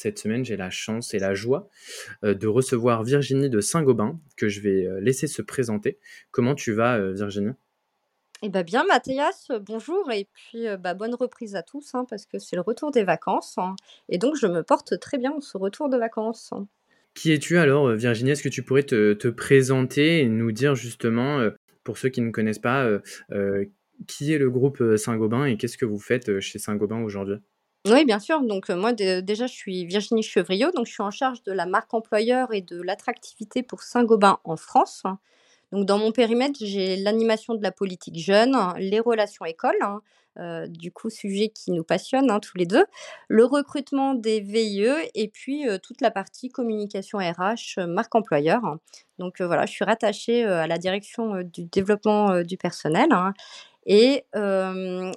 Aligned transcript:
cette 0.00 0.18
semaine, 0.18 0.44
j'ai 0.44 0.56
la 0.56 0.70
chance 0.70 1.12
et 1.12 1.18
la 1.18 1.34
joie 1.34 1.68
euh, 2.24 2.32
de 2.32 2.46
recevoir 2.46 3.04
Virginie 3.04 3.50
de 3.50 3.60
Saint-Gobain, 3.60 4.18
que 4.36 4.48
je 4.48 4.60
vais 4.60 4.86
euh, 4.86 4.98
laisser 5.00 5.26
se 5.26 5.42
présenter. 5.42 5.98
Comment 6.30 6.54
tu 6.54 6.72
vas, 6.72 6.98
euh, 6.98 7.12
Virginie? 7.12 7.52
Eh 8.42 8.48
bien, 8.48 8.62
bien, 8.62 8.84
Mathias, 8.86 9.48
bonjour 9.60 10.10
et 10.10 10.26
puis 10.32 10.64
bah, 10.78 10.94
bonne 10.94 11.14
reprise 11.14 11.54
à 11.54 11.62
tous, 11.62 11.94
hein, 11.94 12.06
parce 12.08 12.24
que 12.24 12.38
c'est 12.38 12.56
le 12.56 12.62
retour 12.62 12.90
des 12.90 13.04
vacances. 13.04 13.58
Hein, 13.58 13.76
et 14.08 14.16
donc, 14.16 14.36
je 14.40 14.46
me 14.46 14.62
porte 14.62 14.98
très 14.98 15.18
bien 15.18 15.32
en 15.32 15.40
ce 15.42 15.58
retour 15.58 15.90
de 15.90 15.98
vacances. 15.98 16.54
Qui 17.12 17.32
es-tu 17.32 17.58
alors, 17.58 17.90
Virginie? 17.90 18.30
Est-ce 18.30 18.42
que 18.42 18.48
tu 18.48 18.62
pourrais 18.62 18.84
te, 18.84 19.12
te, 19.12 19.28
présenter 19.28 20.20
et 20.20 20.28
nous 20.30 20.52
dire 20.52 20.74
justement, 20.74 21.46
pour 21.84 21.98
ceux 21.98 22.08
qui 22.08 22.22
ne 22.22 22.30
connaissent 22.30 22.58
pas, 22.58 22.88
qui 24.06 24.32
est 24.32 24.38
le 24.38 24.48
groupe 24.48 24.96
Saint-Gobain 24.96 25.44
et 25.44 25.58
qu'est-ce 25.58 25.76
que 25.76 25.84
vous 25.84 25.98
faites 25.98 26.40
chez 26.40 26.58
Saint-Gobain 26.58 27.02
aujourd'hui? 27.02 27.36
Oui, 27.86 28.04
bien 28.04 28.18
sûr. 28.18 28.42
Donc, 28.42 28.68
moi, 28.68 28.92
déjà, 28.92 29.46
je 29.46 29.52
suis 29.54 29.86
Virginie 29.86 30.22
Chevriot, 30.22 30.70
donc 30.72 30.86
je 30.86 30.92
suis 30.92 31.02
en 31.02 31.10
charge 31.10 31.42
de 31.44 31.52
la 31.52 31.64
marque 31.64 31.94
employeur 31.94 32.52
et 32.52 32.60
de 32.60 32.80
l'attractivité 32.82 33.62
pour 33.62 33.82
Saint-Gobain 33.82 34.38
en 34.44 34.56
France. 34.56 35.02
Donc, 35.72 35.86
dans 35.86 35.98
mon 35.98 36.12
périmètre, 36.12 36.58
j'ai 36.60 36.96
l'animation 36.96 37.54
de 37.54 37.62
la 37.62 37.72
politique 37.72 38.18
jeune, 38.18 38.56
les 38.76 39.00
relations 39.00 39.46
écoles, 39.46 39.78
hein, 39.80 40.02
du 40.68 40.92
coup, 40.92 41.08
sujet 41.10 41.48
qui 41.48 41.70
nous 41.70 41.84
passionne 41.84 42.30
hein, 42.30 42.40
tous 42.40 42.58
les 42.58 42.66
deux, 42.66 42.84
le 43.28 43.44
recrutement 43.44 44.14
des 44.14 44.40
VIE 44.40 44.86
et 45.14 45.28
puis 45.28 45.64
toute 45.82 46.02
la 46.02 46.10
partie 46.10 46.50
communication 46.50 47.18
RH, 47.18 47.80
marque 47.86 48.14
employeur. 48.14 48.60
Donc, 49.18 49.40
voilà, 49.40 49.64
je 49.64 49.72
suis 49.72 49.84
rattachée 49.84 50.44
à 50.44 50.66
la 50.66 50.76
direction 50.76 51.42
du 51.42 51.64
développement 51.64 52.42
du 52.42 52.56
personnel. 52.58 53.08
Hein, 53.12 53.32
et, 53.92 54.24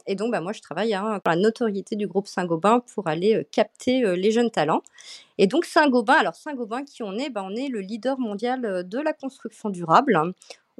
et 0.08 0.16
donc, 0.16 0.32
bah, 0.32 0.42
moi, 0.42 0.52
je 0.52 0.60
travaille 0.60 0.96
hein, 0.96 1.20
pour 1.24 1.30
la 1.30 1.36
notoriété 1.36 1.96
du 1.96 2.08
groupe 2.08 2.26
Saint-Gobain 2.26 2.80
pour 2.80 3.08
aller 3.08 3.48
capter 3.52 4.16
les 4.16 4.32
jeunes 4.32 4.50
talents. 4.50 4.82
Et 5.38 5.46
donc, 5.46 5.66
Saint-Gobain, 5.66 6.16
alors 6.16 6.34
Saint-Gobain, 6.34 6.84
qui 6.84 7.04
on 7.04 7.14
est 7.20 7.30
bah, 7.30 7.44
On 7.46 7.56
est 7.56 7.68
le 7.68 7.82
leader 7.82 8.18
mondial 8.18 8.84
de 8.90 9.00
la 9.00 9.14
construction 9.14 9.70
durable. 9.70 10.20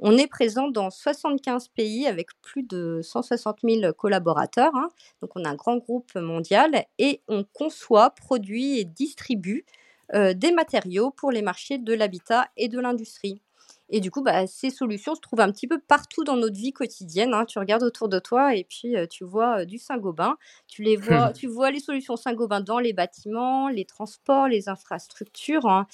On 0.00 0.18
est 0.18 0.26
présent 0.26 0.66
dans 0.66 0.90
75 0.90 1.68
pays 1.68 2.08
avec 2.08 2.30
plus 2.42 2.64
de 2.64 2.98
160 3.00 3.58
000 3.62 3.92
collaborateurs. 3.92 4.74
Hein. 4.74 4.88
Donc, 5.22 5.30
on 5.36 5.44
a 5.44 5.50
un 5.50 5.54
grand 5.54 5.76
groupe 5.76 6.16
mondial 6.16 6.86
et 6.98 7.20
on 7.28 7.44
conçoit, 7.44 8.10
produit 8.10 8.80
et 8.80 8.84
distribue 8.84 9.64
des 10.12 10.50
matériaux 10.50 11.12
pour 11.12 11.30
les 11.30 11.42
marchés 11.42 11.78
de 11.78 11.94
l'habitat 11.94 12.48
et 12.56 12.66
de 12.66 12.80
l'industrie. 12.80 13.40
Et 13.90 14.00
du 14.00 14.10
coup, 14.10 14.22
bah, 14.22 14.46
ces 14.46 14.70
solutions 14.70 15.14
se 15.14 15.20
trouvent 15.20 15.40
un 15.40 15.52
petit 15.52 15.66
peu 15.66 15.78
partout 15.78 16.24
dans 16.24 16.36
notre 16.36 16.56
vie 16.56 16.72
quotidienne. 16.72 17.34
Hein. 17.34 17.44
Tu 17.44 17.58
regardes 17.58 17.82
autour 17.82 18.08
de 18.08 18.18
toi 18.18 18.54
et 18.54 18.64
puis 18.64 18.94
tu 19.10 19.24
vois 19.24 19.64
du 19.64 19.78
Saint-Gobain. 19.78 20.36
Tu, 20.68 20.82
les 20.82 20.96
vois, 20.96 21.32
tu 21.34 21.46
vois 21.46 21.70
les 21.70 21.80
solutions 21.80 22.16
Saint-Gobain 22.16 22.60
dans 22.60 22.78
les 22.78 22.92
bâtiments, 22.92 23.68
les 23.68 23.84
transports, 23.84 24.48
les 24.48 24.68
infrastructures. 24.68 25.66
Hein. 25.66 25.86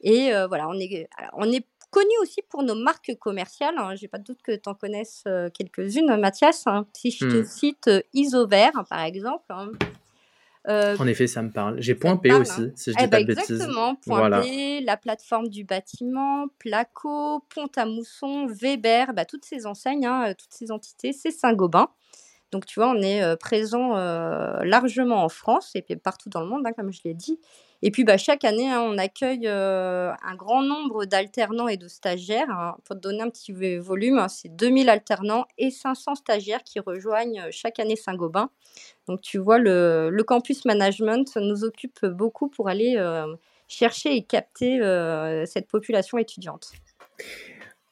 Et 0.00 0.30
voilà, 0.48 0.68
on 0.68 0.78
est, 0.78 1.08
on 1.32 1.50
est 1.50 1.66
connu 1.90 2.10
aussi 2.20 2.42
pour 2.48 2.62
nos 2.62 2.74
marques 2.74 3.16
commerciales. 3.18 3.78
Hein. 3.78 3.94
J'ai 3.94 4.08
pas 4.08 4.18
de 4.18 4.24
doute 4.24 4.42
que 4.42 4.52
tu 4.52 4.68
en 4.68 4.74
connaisses 4.74 5.24
quelques-unes, 5.54 6.16
Mathias. 6.18 6.66
Si 6.94 7.10
je 7.10 7.26
te 7.26 7.36
mmh. 7.40 7.44
cite 7.44 7.90
Isover, 8.12 8.70
par 8.88 9.00
exemple, 9.00 9.52
euh, 10.66 10.96
en 10.98 11.06
effet, 11.06 11.26
ça 11.26 11.42
me 11.42 11.50
parle. 11.50 11.80
J'ai 11.80 11.94
Point 11.94 12.16
P 12.16 12.32
aussi, 12.32 12.62
hein. 12.62 12.72
si 12.74 12.92
je 12.92 12.96
dis 12.96 13.04
eh 13.04 13.08
pas 13.08 13.20
de 13.20 13.26
ben, 13.26 13.34
bêtises. 13.34 13.52
Exactement, 13.52 13.94
Point 13.96 14.42
P, 14.42 14.80
la 14.80 14.96
plateforme 14.96 15.48
du 15.48 15.64
bâtiment, 15.64 16.46
Placo, 16.58 17.44
Pont 17.54 17.70
à 17.76 17.86
Mousson, 17.86 18.46
Weber, 18.46 19.14
bah, 19.14 19.24
toutes 19.24 19.44
ces 19.44 19.66
enseignes, 19.66 20.06
hein, 20.06 20.30
euh, 20.30 20.34
toutes 20.34 20.52
ces 20.52 20.70
entités, 20.70 21.12
c'est 21.12 21.30
Saint-Gobain. 21.30 21.88
Donc, 22.50 22.66
tu 22.66 22.80
vois, 22.80 22.88
on 22.88 23.02
est 23.02 23.36
présent 23.36 23.94
largement 24.62 25.24
en 25.24 25.28
France 25.28 25.72
et 25.74 25.82
puis 25.82 25.96
partout 25.96 26.28
dans 26.28 26.40
le 26.40 26.46
monde, 26.46 26.62
hein, 26.66 26.72
comme 26.76 26.92
je 26.92 27.00
l'ai 27.04 27.14
dit. 27.14 27.38
Et 27.82 27.90
puis, 27.90 28.02
bah, 28.02 28.16
chaque 28.16 28.44
année, 28.44 28.72
on 28.74 28.98
accueille 28.98 29.46
un 29.46 30.34
grand 30.36 30.62
nombre 30.62 31.04
d'alternants 31.04 31.68
et 31.68 31.76
de 31.76 31.88
stagiaires. 31.88 32.76
Pour 32.84 32.96
te 32.96 33.00
donner 33.00 33.22
un 33.22 33.30
petit 33.30 33.52
volume, 33.78 34.24
c'est 34.28 34.48
2000 34.48 34.88
alternants 34.88 35.46
et 35.58 35.70
500 35.70 36.16
stagiaires 36.16 36.64
qui 36.64 36.80
rejoignent 36.80 37.46
chaque 37.50 37.78
année 37.78 37.96
Saint-Gobain. 37.96 38.50
Donc, 39.06 39.20
tu 39.20 39.38
vois, 39.38 39.58
le, 39.58 40.22
campus 40.26 40.64
management 40.64 41.36
nous 41.36 41.64
occupe 41.64 42.04
beaucoup 42.06 42.48
pour 42.48 42.68
aller 42.68 42.96
chercher 43.68 44.16
et 44.16 44.22
capter 44.22 44.80
cette 45.46 45.68
population 45.68 46.18
étudiante. 46.18 46.72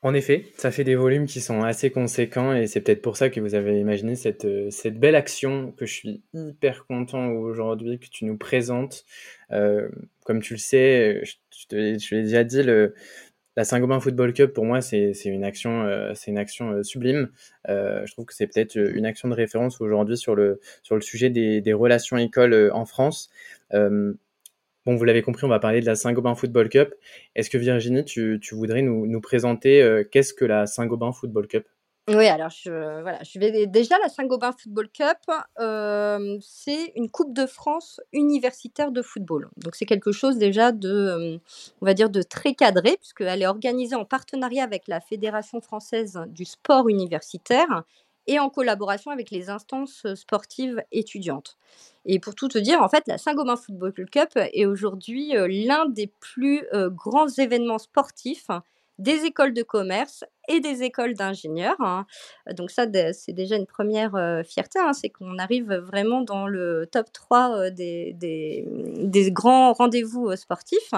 En 0.06 0.14
effet, 0.14 0.44
ça 0.56 0.70
fait 0.70 0.84
des 0.84 0.94
volumes 0.94 1.26
qui 1.26 1.40
sont 1.40 1.64
assez 1.64 1.90
conséquents 1.90 2.54
et 2.54 2.68
c'est 2.68 2.80
peut-être 2.80 3.02
pour 3.02 3.16
ça 3.16 3.28
que 3.28 3.40
vous 3.40 3.56
avez 3.56 3.80
imaginé 3.80 4.14
cette, 4.14 4.44
euh, 4.44 4.70
belle 4.92 5.16
action 5.16 5.72
que 5.72 5.84
je 5.84 5.92
suis 5.92 6.22
hyper 6.32 6.86
content 6.86 7.30
aujourd'hui 7.30 7.98
que 7.98 8.06
tu 8.06 8.24
nous 8.24 8.36
présentes. 8.36 9.04
Euh, 9.50 9.88
comme 10.24 10.40
tu 10.40 10.52
le 10.54 10.60
sais, 10.60 11.24
je 11.24 11.66
te, 11.66 11.74
l'ai 11.74 12.22
déjà 12.22 12.44
dit, 12.44 12.62
la 13.56 13.64
Saint-Gobain 13.64 13.98
Football 13.98 14.32
Cup, 14.32 14.52
pour 14.52 14.64
moi, 14.64 14.80
c'est 14.80 15.10
une 15.24 15.42
action, 15.42 15.82
euh, 15.82 16.14
sublime. 16.84 17.28
je 17.66 18.12
trouve 18.12 18.26
que 18.26 18.34
c'est 18.34 18.46
peut-être 18.46 18.76
une 18.76 19.06
action 19.06 19.28
de 19.28 19.34
référence 19.34 19.80
aujourd'hui 19.80 20.16
sur 20.16 20.36
le, 20.36 20.60
sujet 21.00 21.30
des 21.30 21.72
relations 21.72 22.16
écoles 22.16 22.70
en 22.72 22.84
France. 22.84 23.28
Bon, 24.86 24.94
vous 24.94 25.02
l'avez 25.02 25.22
compris, 25.22 25.44
on 25.44 25.48
va 25.48 25.58
parler 25.58 25.80
de 25.80 25.86
la 25.86 25.96
Saint-Gobain 25.96 26.36
Football 26.36 26.68
Cup. 26.68 26.94
Est-ce 27.34 27.50
que 27.50 27.58
Virginie, 27.58 28.04
tu, 28.04 28.38
voudrais 28.52 28.82
nous, 28.82 29.20
présenter 29.20 29.82
euh, 29.82 30.04
qu'est-ce 30.04 30.32
que 30.32 30.44
la 30.44 30.66
Saint-Gobain 30.66 31.10
Football 31.10 31.48
Cup? 31.48 31.66
Oui, 32.08 32.28
alors 32.28 32.50
je, 32.50 33.00
voilà, 33.02 33.18
je 33.24 33.40
vais 33.40 33.66
déjà 33.66 33.96
la 34.00 34.08
Saint-Gobain 34.08 34.52
Football 34.52 34.88
Cup, 34.90 35.18
euh, 35.58 36.38
c'est 36.40 36.92
une 36.94 37.10
Coupe 37.10 37.34
de 37.34 37.46
France 37.46 38.00
universitaire 38.12 38.92
de 38.92 39.02
football. 39.02 39.48
Donc 39.56 39.74
c'est 39.74 39.86
quelque 39.86 40.12
chose 40.12 40.38
déjà 40.38 40.70
de, 40.70 40.88
euh, 40.88 41.38
on 41.80 41.84
va 41.84 41.94
dire, 41.94 42.08
de 42.08 42.22
très 42.22 42.54
cadré 42.54 42.96
puisqu'elle 42.96 43.42
est 43.42 43.46
organisée 43.48 43.96
en 43.96 44.04
partenariat 44.04 44.62
avec 44.62 44.86
la 44.86 45.00
Fédération 45.00 45.60
française 45.60 46.20
du 46.28 46.44
sport 46.44 46.88
universitaire 46.88 47.82
et 48.26 48.38
en 48.38 48.50
collaboration 48.50 49.10
avec 49.10 49.30
les 49.30 49.50
instances 49.50 50.06
sportives 50.14 50.82
étudiantes. 50.92 51.56
Et 52.04 52.20
pour 52.20 52.34
tout 52.34 52.48
te 52.48 52.58
dire, 52.58 52.82
en 52.82 52.88
fait, 52.88 53.02
la 53.06 53.18
Saint-Gobain 53.18 53.56
Football 53.56 53.92
Cup 54.10 54.30
est 54.36 54.66
aujourd'hui 54.66 55.34
l'un 55.48 55.86
des 55.88 56.12
plus 56.20 56.64
grands 56.90 57.28
événements 57.28 57.78
sportifs 57.78 58.48
des 58.98 59.24
écoles 59.24 59.52
de 59.52 59.62
commerce 59.62 60.24
et 60.48 60.60
des 60.60 60.82
écoles 60.82 61.14
d'ingénieurs. 61.14 61.80
Hein. 61.80 62.06
Donc 62.52 62.70
ça, 62.70 62.86
c'est 63.12 63.32
déjà 63.32 63.56
une 63.56 63.66
première 63.66 64.42
fierté, 64.44 64.78
hein, 64.78 64.92
c'est 64.92 65.10
qu'on 65.10 65.38
arrive 65.38 65.72
vraiment 65.74 66.22
dans 66.22 66.46
le 66.46 66.86
top 66.90 67.12
3 67.12 67.70
des, 67.70 68.14
des, 68.14 69.32
grands 69.32 69.72
rendez-vous 69.72 70.34
sportifs. 70.36 70.92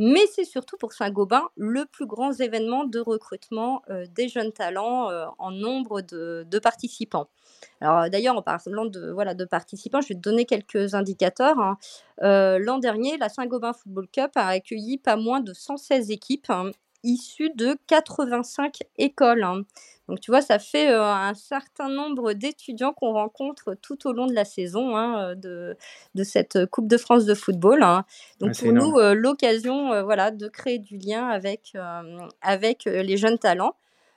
Mais 0.00 0.26
c'est 0.32 0.44
surtout 0.44 0.76
pour 0.76 0.92
Saint-Gobain 0.92 1.48
le 1.56 1.84
plus 1.84 2.06
grand 2.06 2.32
événement 2.40 2.84
de 2.84 3.00
recrutement 3.00 3.82
des 4.14 4.28
jeunes 4.28 4.52
talents 4.52 5.08
en 5.38 5.50
nombre 5.50 6.02
de, 6.02 6.46
de 6.48 6.58
participants. 6.58 7.28
Alors 7.80 8.08
d'ailleurs, 8.10 8.36
en 8.36 8.42
parlant 8.42 8.86
de, 8.86 9.10
voilà, 9.10 9.34
de 9.34 9.44
participants, 9.44 10.00
je 10.00 10.08
vais 10.08 10.14
te 10.14 10.20
donner 10.20 10.44
quelques 10.44 10.94
indicateurs. 10.94 11.58
Hein. 11.58 11.78
L'an 12.58 12.78
dernier, 12.78 13.16
la 13.18 13.28
Saint-Gobain 13.28 13.72
Football 13.72 14.08
Cup 14.08 14.30
a 14.34 14.48
accueilli 14.48 14.98
pas 14.98 15.16
moins 15.16 15.40
de 15.40 15.52
116 15.52 16.10
équipes 16.10 16.50
issus 17.04 17.50
de 17.54 17.76
85 17.86 18.78
écoles. 18.96 19.42
Hein. 19.42 19.62
Donc 20.08 20.20
tu 20.20 20.30
vois, 20.30 20.40
ça 20.40 20.58
fait 20.58 20.88
un 20.88 21.34
certain 21.34 21.88
nombre 21.88 22.32
d'étudiants 22.32 22.92
qu'on 22.92 23.12
rencontre 23.12 23.74
tout 23.74 24.06
au 24.06 24.12
long 24.12 24.26
de 24.26 24.32
la 24.32 24.44
saison 24.44 24.96
hein, 24.96 25.34
de, 25.34 25.76
de, 26.14 26.24
cette 26.24 26.66
Coupe 26.66 26.88
de 26.88 26.96
France 26.96 27.26
de 27.26 27.34
football. 27.34 27.82
Hein. 27.82 28.04
Donc 28.40 28.58
pour 28.58 28.72
nous, 28.72 28.98
l'occasion 29.14 30.02
voilà, 30.04 30.30
de 30.30 30.48
créer 30.48 30.78
du 30.78 30.96
lien 30.96 31.28
avec, 31.28 31.76
avec 32.40 32.86
les 32.86 33.16
jeunes 33.18 33.38
talents. 33.38 33.76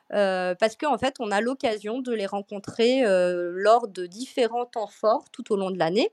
parce 0.10 0.78
qu'en 0.78 0.94
en 0.94 0.98
fait, 0.98 1.16
on 1.20 1.30
a 1.30 1.42
l'occasion 1.42 2.00
de 2.00 2.14
les 2.14 2.26
rencontrer 2.26 3.02
lors 3.04 3.90
de 3.90 4.06
différents 4.06 4.66
temps 4.66 4.88
forts 4.88 5.26
tout 5.34 5.52
au 5.52 5.58
long 5.58 5.72
de 5.72 5.78
l'année 5.78 6.10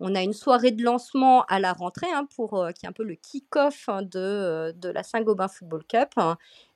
On 0.00 0.14
a 0.14 0.22
une 0.22 0.32
soirée 0.32 0.70
de 0.70 0.82
lancement 0.84 1.44
à 1.46 1.58
la 1.58 1.72
rentrée, 1.72 2.06
hein, 2.14 2.26
pour, 2.36 2.66
qui 2.74 2.86
est 2.86 2.88
un 2.88 2.92
peu 2.92 3.02
le 3.02 3.14
kick-off 3.14 3.88
hein, 3.88 4.02
de, 4.02 4.72
de 4.76 4.88
la 4.88 5.02
Saint-Gobain 5.02 5.48
Football 5.48 5.84
Cup. 5.88 6.14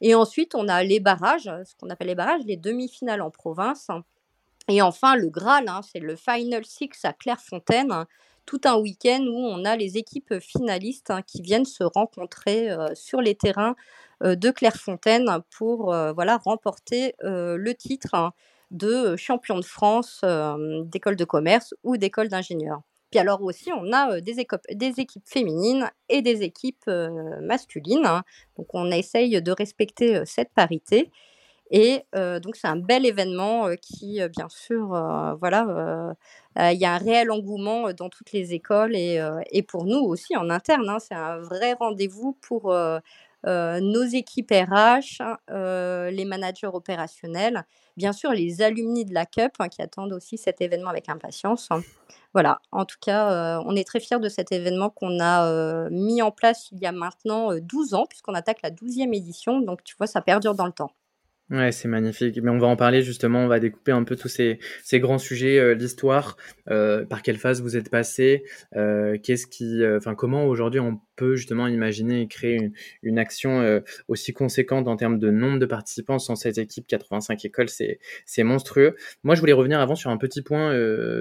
Et 0.00 0.14
ensuite, 0.14 0.54
on 0.54 0.66
a 0.68 0.82
les 0.82 0.98
barrages, 0.98 1.50
ce 1.64 1.74
qu'on 1.78 1.88
appelle 1.90 2.08
les 2.08 2.14
barrages, 2.14 2.42
les 2.46 2.56
demi-finales 2.56 3.22
en 3.22 3.30
province. 3.30 3.88
Et 4.68 4.82
enfin, 4.82 5.16
le 5.16 5.28
Graal, 5.28 5.66
c'est 5.92 6.00
le 6.00 6.16
Final 6.16 6.64
Six 6.64 7.04
à 7.04 7.12
Clairefontaine, 7.12 8.06
tout 8.46 8.60
un 8.64 8.76
week-end 8.76 9.20
où 9.20 9.38
on 9.38 9.64
a 9.64 9.76
les 9.76 9.98
équipes 9.98 10.40
finalistes 10.40 11.12
qui 11.26 11.42
viennent 11.42 11.64
se 11.64 11.84
rencontrer 11.84 12.70
sur 12.94 13.20
les 13.20 13.34
terrains 13.34 13.76
de 14.20 14.50
Clairefontaine 14.50 15.28
pour 15.56 15.86
voilà, 15.86 16.38
remporter 16.38 17.14
le 17.22 17.72
titre 17.72 18.32
de 18.70 19.16
champion 19.16 19.58
de 19.58 19.64
France 19.64 20.24
d'école 20.84 21.16
de 21.16 21.24
commerce 21.24 21.74
ou 21.82 21.96
d'école 21.96 22.28
d'ingénieur. 22.28 22.82
Puis 23.12 23.20
alors 23.20 23.42
aussi, 23.42 23.70
on 23.72 23.92
a 23.92 24.20
des, 24.20 24.40
équipes 24.40 25.22
féminines 25.26 25.88
et 26.08 26.22
des 26.22 26.42
équipes 26.42 26.90
masculines. 27.42 28.06
Hein. 28.06 28.22
Donc 28.56 28.68
on 28.72 28.90
essaye 28.90 29.40
de 29.40 29.52
respecter 29.52 30.24
cette 30.24 30.52
parité. 30.54 31.12
Et 31.70 32.04
donc 32.14 32.56
c'est 32.56 32.66
un 32.68 32.76
bel 32.76 33.06
événement 33.06 33.68
qui, 33.80 34.20
bien 34.28 34.48
sûr, 34.48 34.88
voilà, 35.38 36.14
il 36.56 36.78
y 36.78 36.84
a 36.84 36.94
un 36.94 36.98
réel 36.98 37.30
engouement 37.30 37.92
dans 37.92 38.08
toutes 38.08 38.32
les 38.32 38.54
écoles 38.54 38.96
et, 38.96 39.62
pour 39.68 39.84
nous 39.84 40.00
aussi 40.00 40.36
en 40.36 40.50
interne. 40.50 40.88
Hein, 40.88 40.98
c'est 40.98 41.14
un 41.14 41.38
vrai 41.38 41.74
rendez-vous 41.74 42.36
pour 42.40 42.74
nos 43.44 44.04
équipes 44.04 44.50
RH, 44.50 45.20
hein, 45.20 45.38
les 46.10 46.24
managers 46.24 46.70
opérationnels, 46.72 47.64
bien 47.96 48.12
sûr 48.12 48.32
les 48.32 48.62
alumni 48.62 49.04
de 49.04 49.14
la 49.14 49.26
CUP 49.26 49.52
hein, 49.58 49.68
qui 49.68 49.82
attendent 49.82 50.12
aussi 50.12 50.38
cet 50.38 50.60
événement 50.60 50.90
avec 50.90 51.08
impatience. 51.08 51.68
Voilà, 52.34 52.60
en 52.70 52.84
tout 52.86 52.96
cas, 53.00 53.60
on 53.66 53.76
est 53.76 53.86
très 53.86 54.00
fiers 54.00 54.18
de 54.18 54.28
cet 54.28 54.52
événement 54.52 54.90
qu'on 54.90 55.20
a 55.20 55.88
mis 55.90 56.22
en 56.22 56.30
place 56.30 56.68
il 56.72 56.78
y 56.78 56.86
a 56.86 56.92
maintenant 56.92 57.50
12 57.60 57.94
ans, 57.94 58.06
puisqu'on 58.08 58.34
attaque 58.34 58.62
la 58.62 58.70
12e 58.70 59.12
édition. 59.14 59.60
Donc, 59.60 59.84
tu 59.84 59.94
vois, 59.98 60.06
ça 60.06 60.22
perdure 60.22 60.54
dans 60.54 60.66
le 60.66 60.72
temps. 60.72 60.92
Ouais, 61.52 61.70
c'est 61.70 61.86
magnifique. 61.86 62.40
Mais 62.42 62.50
on 62.50 62.56
va 62.56 62.66
en 62.66 62.76
parler 62.76 63.02
justement. 63.02 63.40
On 63.40 63.46
va 63.46 63.60
découper 63.60 63.92
un 63.92 64.04
peu 64.04 64.16
tous 64.16 64.28
ces, 64.28 64.58
ces 64.82 65.00
grands 65.00 65.18
sujets, 65.18 65.58
euh, 65.58 65.74
l'histoire, 65.74 66.38
euh, 66.70 67.04
par 67.04 67.20
quelle 67.20 67.36
phase 67.36 67.60
vous 67.60 67.76
êtes 67.76 67.90
passé, 67.90 68.44
euh, 68.74 69.18
qu'est-ce 69.22 69.46
qui, 69.46 69.82
enfin, 69.86 70.14
comment 70.14 70.46
aujourd'hui 70.46 70.80
on 70.80 70.98
peut 71.14 71.36
justement 71.36 71.66
imaginer 71.66 72.22
et 72.22 72.26
créer 72.26 72.54
une, 72.54 72.72
une 73.02 73.18
action 73.18 73.82
aussi 74.08 74.32
conséquente 74.32 74.88
en 74.88 74.96
termes 74.96 75.18
de 75.18 75.30
nombre 75.30 75.58
de 75.58 75.66
participants. 75.66 76.18
Sans 76.18 76.36
cette 76.36 76.56
équipe, 76.56 76.86
85 76.86 77.44
écoles, 77.44 77.68
c'est 77.68 78.00
c'est 78.24 78.44
monstrueux. 78.44 78.96
Moi, 79.22 79.34
je 79.34 79.40
voulais 79.40 79.52
revenir 79.52 79.78
avant 79.78 79.94
sur 79.94 80.08
un 80.10 80.16
petit 80.16 80.40
point, 80.40 80.72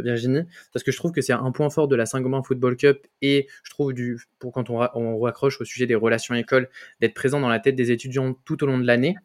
Virginie, 0.01 0.43
parce 0.71 0.83
que 0.83 0.93
je 0.93 0.97
trouve 0.97 1.11
que 1.11 1.19
c'est 1.19 1.33
un 1.33 1.51
point 1.51 1.69
fort 1.69 1.89
de 1.89 1.97
la 1.97 2.05
Saint-Gobain 2.05 2.41
Football 2.41 2.77
Cup 2.77 3.05
et 3.21 3.47
je 3.63 3.69
trouve 3.69 3.93
du 3.93 4.17
pour 4.39 4.53
quand 4.53 4.69
on, 4.69 4.79
on 4.95 5.19
raccroche 5.19 5.59
au 5.59 5.65
sujet 5.65 5.87
des 5.87 5.95
relations 5.95 6.35
écoles, 6.35 6.69
d'être 7.01 7.13
présent 7.13 7.41
dans 7.41 7.49
la 7.49 7.59
tête 7.59 7.75
des 7.75 7.91
étudiants 7.91 8.33
tout 8.45 8.63
au 8.63 8.67
long 8.67 8.77
de 8.77 8.87
l'année 8.87 9.17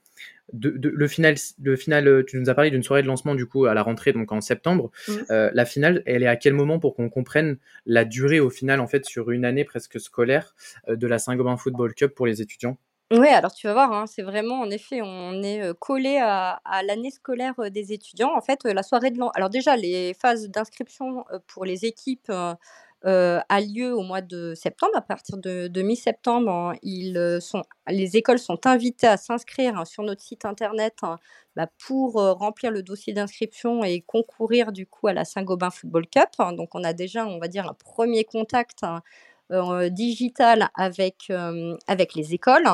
le 0.52 1.08
final, 1.08 1.34
le 1.60 1.76
final, 1.76 2.08
euh, 2.08 2.25
tu 2.25 2.38
nous 2.38 2.48
as 2.48 2.54
parlé 2.54 2.70
d'une 2.70 2.82
soirée 2.82 3.02
de 3.02 3.06
lancement 3.06 3.34
du 3.34 3.46
coup 3.46 3.66
à 3.66 3.75
la 3.75 3.82
rentrée, 3.82 4.12
donc 4.12 4.31
en 4.32 4.40
septembre. 4.40 4.90
Mmh. 5.08 5.12
Euh, 5.31 5.50
la 5.52 5.64
finale, 5.64 6.02
elle 6.06 6.22
est 6.22 6.28
à 6.28 6.37
quel 6.37 6.54
moment 6.54 6.78
pour 6.78 6.94
qu'on 6.94 7.08
comprenne 7.08 7.58
la 7.84 8.04
durée 8.04 8.40
au 8.40 8.50
final 8.50 8.81
en 8.81 8.87
fait 8.87 9.04
sur 9.04 9.31
une 9.31 9.44
année 9.44 9.64
presque 9.64 9.98
scolaire 10.00 10.54
euh, 10.88 10.96
de 10.96 11.06
la 11.06 11.19
Saint-Gobain 11.19 11.56
Football 11.56 11.94
Cup 11.94 12.14
pour 12.14 12.26
les 12.26 12.43
étudiants? 12.43 12.76
Oui, 13.12 13.28
alors 13.28 13.54
tu 13.54 13.69
vas 13.69 13.72
voir, 13.72 13.93
hein, 13.93 14.06
c'est 14.08 14.22
vraiment 14.22 14.60
en 14.60 14.69
effet, 14.69 15.00
on 15.00 15.40
est 15.40 15.62
collé 15.78 16.19
à, 16.20 16.60
l'année 16.84 17.12
scolaire 17.12 17.54
des 17.70 17.93
étudiants. 17.93 18.32
En 18.37 18.40
fait, 18.40 18.64
la 18.64 18.82
soirée 18.82 19.12
de 19.12 19.20
alors 19.37 19.48
déjà 19.48 19.76
les 19.76 20.12
phases 20.12 20.48
d'inscription 20.48 21.25
pour 21.46 21.64
les 21.64 21.84
équipes 21.84 22.32
euh, 23.06 23.41
a 23.49 23.61
lieu 23.61 23.94
au 23.94 24.03
mois 24.03 24.20
de 24.20 24.55
septembre. 24.55 24.93
À 24.97 25.00
partir 25.00 25.38
de, 25.38 25.82
mi-septembre, 25.82 26.50
hein, 26.50 26.75
ils 26.82 27.38
sont, 27.41 27.62
les 27.87 28.17
écoles 28.17 28.41
sont 28.41 28.67
invitées 28.67 29.06
à 29.06 29.17
s'inscrire 29.17 29.79
hein, 29.79 29.85
sur 29.85 30.03
notre 30.03 30.23
site 30.23 30.44
internet 30.44 30.97
hein, 31.03 31.17
bah, 31.55 31.69
pour 31.87 32.19
euh, 32.19 32.32
remplir 32.32 32.73
le 32.73 32.82
dossier 32.82 33.12
d'inscription 33.12 33.85
et 33.85 34.00
concourir 34.00 34.73
du 34.73 34.87
coup 34.87 35.06
à 35.06 35.12
la 35.12 35.25
Saint-Gobain 35.25 35.70
Football 35.70 36.08
Cup. 36.08 36.31
Donc 36.56 36.75
on 36.75 36.82
a 36.82 36.93
déjà, 36.93 37.26
on 37.26 37.38
va 37.38 37.47
dire, 37.47 37.69
un 37.69 37.75
premier 37.75 38.25
contact 38.25 38.85
euh, 39.53 39.88
digital 39.88 40.69
avec, 40.75 41.31
avec 41.87 42.14
les 42.14 42.35
écoles. 42.35 42.67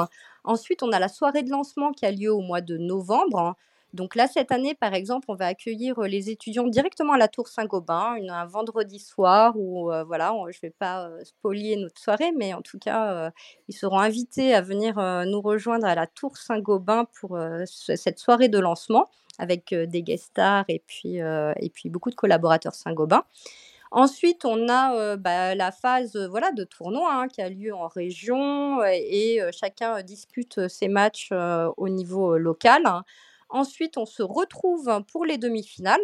Ensuite, 0.45 0.83
on 0.83 0.93
a 0.93 0.99
la 0.99 1.09
soirée 1.09 1.43
de 1.43 1.51
lancement 1.51 1.93
qui 1.93 2.07
a 2.07 2.11
lieu 2.11 2.33
au 2.33 2.41
mois 2.41 2.63
de 2.63 2.79
novembre. 2.79 3.55
Donc 3.93 4.15
là, 4.15 4.27
cette 4.27 4.53
année, 4.53 4.75
par 4.75 4.95
exemple, 4.95 5.27
on 5.29 5.35
va 5.35 5.47
accueillir 5.47 6.01
les 6.01 6.31
étudiants 6.31 6.67
directement 6.67 7.13
à 7.13 7.19
la 7.19 7.29
Tour 7.29 7.49
Saint-Gobain, 7.49 8.17
un 8.27 8.47
vendredi 8.47 8.99
soir 8.99 9.55
où, 9.57 9.91
voilà, 10.07 10.35
je 10.51 10.59
ne 10.59 10.61
vais 10.63 10.71
pas 10.71 11.11
spolier 11.25 11.77
notre 11.77 12.01
soirée, 12.01 12.33
mais 12.35 12.55
en 12.55 12.63
tout 12.63 12.79
cas, 12.79 13.31
ils 13.69 13.75
seront 13.75 13.99
invités 13.99 14.55
à 14.55 14.63
venir 14.63 14.95
nous 15.27 15.43
rejoindre 15.43 15.87
à 15.87 15.95
la 15.95 16.07
Tour 16.07 16.39
Saint-Gobain 16.39 17.05
pour 17.21 17.39
cette 17.67 18.19
soirée 18.19 18.49
de 18.49 18.59
lancement 18.59 19.11
avec 19.39 19.75
des 19.75 20.03
guest 20.03 20.25
stars 20.25 20.65
et 20.69 20.83
puis, 20.87 21.17
et 21.17 21.71
puis 21.75 21.91
beaucoup 21.91 22.11
de 22.11 22.15
collaborateurs 22.15 22.75
Saint-Gobain. 22.75 23.25
Ensuite, 23.91 24.47
on 24.47 24.71
a 24.71 25.19
bah, 25.19 25.55
la 25.55 25.71
phase 25.71 26.17
voilà, 26.31 26.51
de 26.53 26.65
tournoi 26.65 27.13
hein, 27.13 27.29
qui 27.29 27.43
a 27.43 27.51
lieu 27.51 27.75
en 27.75 27.89
région 27.89 28.83
et, 28.85 29.41
chacun 29.53 30.01
dispute 30.03 30.67
ses 30.69 30.89
matchs 30.89 31.31
au 31.77 31.89
niveau 31.91 32.39
local. 32.39 32.85
Ensuite, 33.53 33.99
on 33.99 34.07
se 34.07 34.23
retrouve 34.23 34.91
pour 35.13 35.27
les 35.27 35.37
demi-finales. 35.37 36.01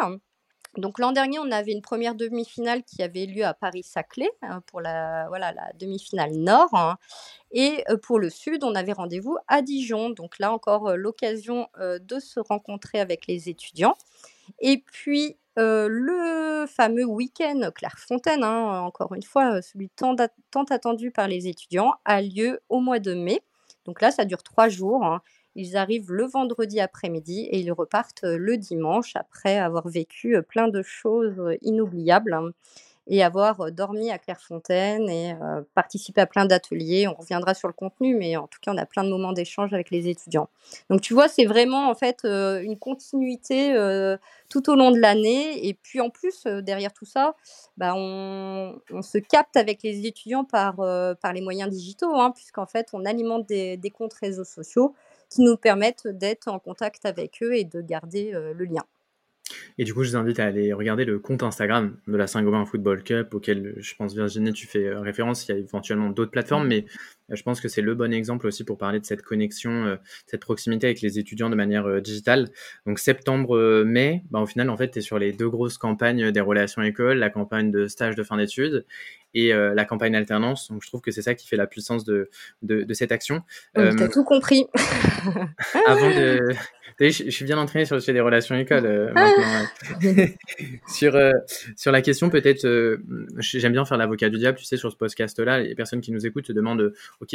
Donc 0.76 0.98
l'an 0.98 1.12
dernier, 1.12 1.38
on 1.38 1.50
avait 1.50 1.72
une 1.72 1.80
première 1.80 2.14
demi-finale 2.14 2.84
qui 2.84 3.02
avait 3.02 3.24
lieu 3.24 3.44
à 3.44 3.54
Paris-Saclay 3.54 4.30
hein, 4.42 4.62
pour 4.66 4.82
la, 4.82 5.26
voilà, 5.28 5.52
la 5.52 5.72
demi-finale 5.78 6.32
nord. 6.32 6.74
Hein. 6.74 6.98
Et 7.50 7.84
euh, 7.88 7.96
pour 7.96 8.18
le 8.18 8.28
sud, 8.28 8.64
on 8.64 8.74
avait 8.74 8.92
rendez-vous 8.92 9.38
à 9.48 9.62
Dijon. 9.62 10.10
Donc 10.10 10.38
là 10.38 10.52
encore, 10.52 10.88
euh, 10.88 10.96
l'occasion 10.96 11.68
euh, 11.80 11.98
de 11.98 12.20
se 12.20 12.38
rencontrer 12.38 13.00
avec 13.00 13.26
les 13.26 13.48
étudiants. 13.48 13.96
Et 14.60 14.84
puis, 14.92 15.36
le 15.56 16.66
fameux 16.68 17.04
week-end 17.04 17.70
Clairefontaine, 17.74 18.44
hein, 18.44 18.82
encore 18.82 19.12
une 19.14 19.24
fois, 19.24 19.60
celui 19.60 19.88
tant, 19.88 20.14
attendu 20.70 21.10
par 21.10 21.26
les 21.26 21.48
étudiants, 21.48 21.94
a 22.04 22.22
lieu 22.22 22.60
au 22.68 22.78
mois 22.78 23.00
de 23.00 23.14
mai. 23.14 23.42
Donc 23.84 24.00
là, 24.00 24.12
ça 24.12 24.24
dure 24.24 24.44
trois 24.44 24.68
jours. 24.68 25.18
Ils 25.58 25.76
arrivent 25.76 26.12
le 26.12 26.24
vendredi 26.24 26.78
après-midi 26.78 27.48
et 27.50 27.58
ils 27.58 27.72
repartent 27.72 28.22
le 28.22 28.56
dimanche 28.56 29.16
après 29.16 29.58
avoir 29.58 29.88
vécu 29.88 30.40
plein 30.48 30.68
de 30.68 30.82
choses 30.82 31.42
inoubliables 31.62 32.32
hein, 32.32 32.52
et 33.08 33.24
avoir 33.24 33.72
dormi 33.72 34.12
à 34.12 34.18
Clairefontaine 34.18 35.08
et 35.08 35.34
participé 35.74 36.20
à 36.20 36.26
plein 36.26 36.44
d'ateliers. 36.44 37.08
On 37.08 37.14
reviendra 37.14 37.54
sur 37.54 37.66
le 37.66 37.74
contenu, 37.74 38.14
mais 38.14 38.36
en 38.36 38.46
tout 38.46 38.60
cas, 38.62 38.72
on 38.72 38.76
a 38.76 38.86
plein 38.86 39.02
de 39.02 39.08
moments 39.08 39.32
d'échange 39.32 39.72
avec 39.72 39.90
les 39.90 40.08
étudiants. 40.08 40.48
Donc, 40.90 41.00
tu 41.00 41.12
vois, 41.12 41.26
c'est 41.26 41.46
vraiment 41.46 41.90
en 41.90 41.96
fait 41.96 42.24
une 42.24 42.78
continuité 42.78 43.74
tout 44.50 44.70
au 44.70 44.76
long 44.76 44.92
de 44.92 45.00
l'année. 45.00 45.66
Et 45.66 45.74
puis, 45.74 46.00
en 46.00 46.10
plus, 46.10 46.44
derrière 46.44 46.92
tout 46.92 47.06
ça, 47.06 47.34
bah, 47.76 47.94
on, 47.96 48.78
se 49.02 49.18
capte 49.18 49.56
avec 49.56 49.82
les 49.82 50.06
étudiants 50.06 50.44
par, 50.44 50.76
par 51.20 51.32
les 51.32 51.40
moyens 51.40 51.70
digitaux, 51.70 52.14
hein, 52.14 52.30
puisqu'en 52.30 52.66
fait, 52.66 52.90
on 52.92 53.04
alimente 53.04 53.46
des 53.48 53.92
comptes 53.92 54.14
réseaux 54.14 54.44
sociaux 54.44 54.94
qui 55.30 55.42
nous 55.42 55.56
permettent 55.56 56.06
d'être 56.06 56.48
en 56.48 56.58
contact 56.58 57.04
avec 57.04 57.38
eux 57.42 57.54
et 57.54 57.64
de 57.64 57.80
garder 57.80 58.32
le 58.32 58.64
lien. 58.64 58.84
Et 59.78 59.84
du 59.84 59.94
coup, 59.94 60.02
je 60.02 60.10
vous 60.10 60.16
invite 60.16 60.40
à 60.40 60.44
aller 60.44 60.72
regarder 60.72 61.04
le 61.04 61.18
compte 61.18 61.42
Instagram 61.42 61.96
de 62.06 62.16
la 62.16 62.26
Saint-Gobain 62.26 62.66
Football 62.66 63.02
Cup, 63.02 63.32
auquel 63.32 63.76
je 63.78 63.94
pense, 63.94 64.12
Virginie, 64.12 64.52
tu 64.52 64.66
fais 64.66 64.92
référence. 64.92 65.46
Il 65.46 65.52
y 65.52 65.54
a 65.54 65.58
éventuellement 65.58 66.10
d'autres 66.10 66.30
plateformes, 66.30 66.66
mais 66.66 66.84
je 67.30 67.42
pense 67.42 67.60
que 67.60 67.68
c'est 67.68 67.80
le 67.80 67.94
bon 67.94 68.12
exemple 68.12 68.46
aussi 68.46 68.64
pour 68.64 68.76
parler 68.76 69.00
de 69.00 69.06
cette 69.06 69.22
connexion, 69.22 69.96
cette 70.26 70.40
proximité 70.40 70.88
avec 70.88 71.00
les 71.00 71.18
étudiants 71.18 71.48
de 71.48 71.54
manière 71.54 72.02
digitale. 72.02 72.48
Donc, 72.86 72.98
septembre-mai, 72.98 74.24
bah, 74.30 74.40
au 74.40 74.46
final, 74.46 74.68
en 74.68 74.76
fait, 74.76 74.90
tu 74.90 74.98
es 74.98 75.02
sur 75.02 75.18
les 75.18 75.32
deux 75.32 75.48
grosses 75.48 75.78
campagnes 75.78 76.30
des 76.30 76.40
relations 76.40 76.82
écoles, 76.82 77.18
la 77.18 77.30
campagne 77.30 77.70
de 77.70 77.86
stage 77.86 78.16
de 78.16 78.22
fin 78.22 78.36
d'études 78.36 78.84
et 79.34 79.52
la 79.52 79.84
campagne 79.84 80.16
alternance. 80.16 80.70
Donc, 80.70 80.82
je 80.82 80.88
trouve 80.88 81.00
que 81.00 81.10
c'est 81.10 81.22
ça 81.22 81.34
qui 81.34 81.46
fait 81.46 81.56
la 81.56 81.66
puissance 81.66 82.04
de, 82.04 82.30
de, 82.62 82.94
cette 82.94 83.12
action. 83.12 83.42
tu 83.74 83.80
as 83.80 84.08
tout 84.08 84.24
compris. 84.24 84.66
avant 85.86 86.10
de 86.10 86.54
je, 87.00 87.30
suis 87.30 87.44
bien 87.44 87.58
entraîné 87.58 87.84
sur 87.84 87.94
le 87.94 88.00
sujet 88.00 88.12
des 88.12 88.20
relations 88.20 88.56
écoles 88.56 88.86
euh, 88.86 89.12
maintenant. 89.12 89.66
sur, 90.88 91.14
euh, 91.14 91.32
sur 91.76 91.92
la 91.92 92.02
question, 92.02 92.28
peut-être, 92.28 92.64
euh, 92.64 92.98
j'aime 93.38 93.72
bien 93.72 93.84
faire 93.84 93.98
l'avocat 93.98 94.28
du 94.28 94.38
diable, 94.38 94.58
tu 94.58 94.64
sais, 94.64 94.76
sur 94.76 94.90
ce 94.90 94.96
podcast-là, 94.96 95.60
les 95.60 95.74
personnes 95.74 96.00
qui 96.00 96.12
nous 96.12 96.26
écoutent 96.26 96.46
se 96.46 96.52
demandent, 96.52 96.92
ok, 97.20 97.30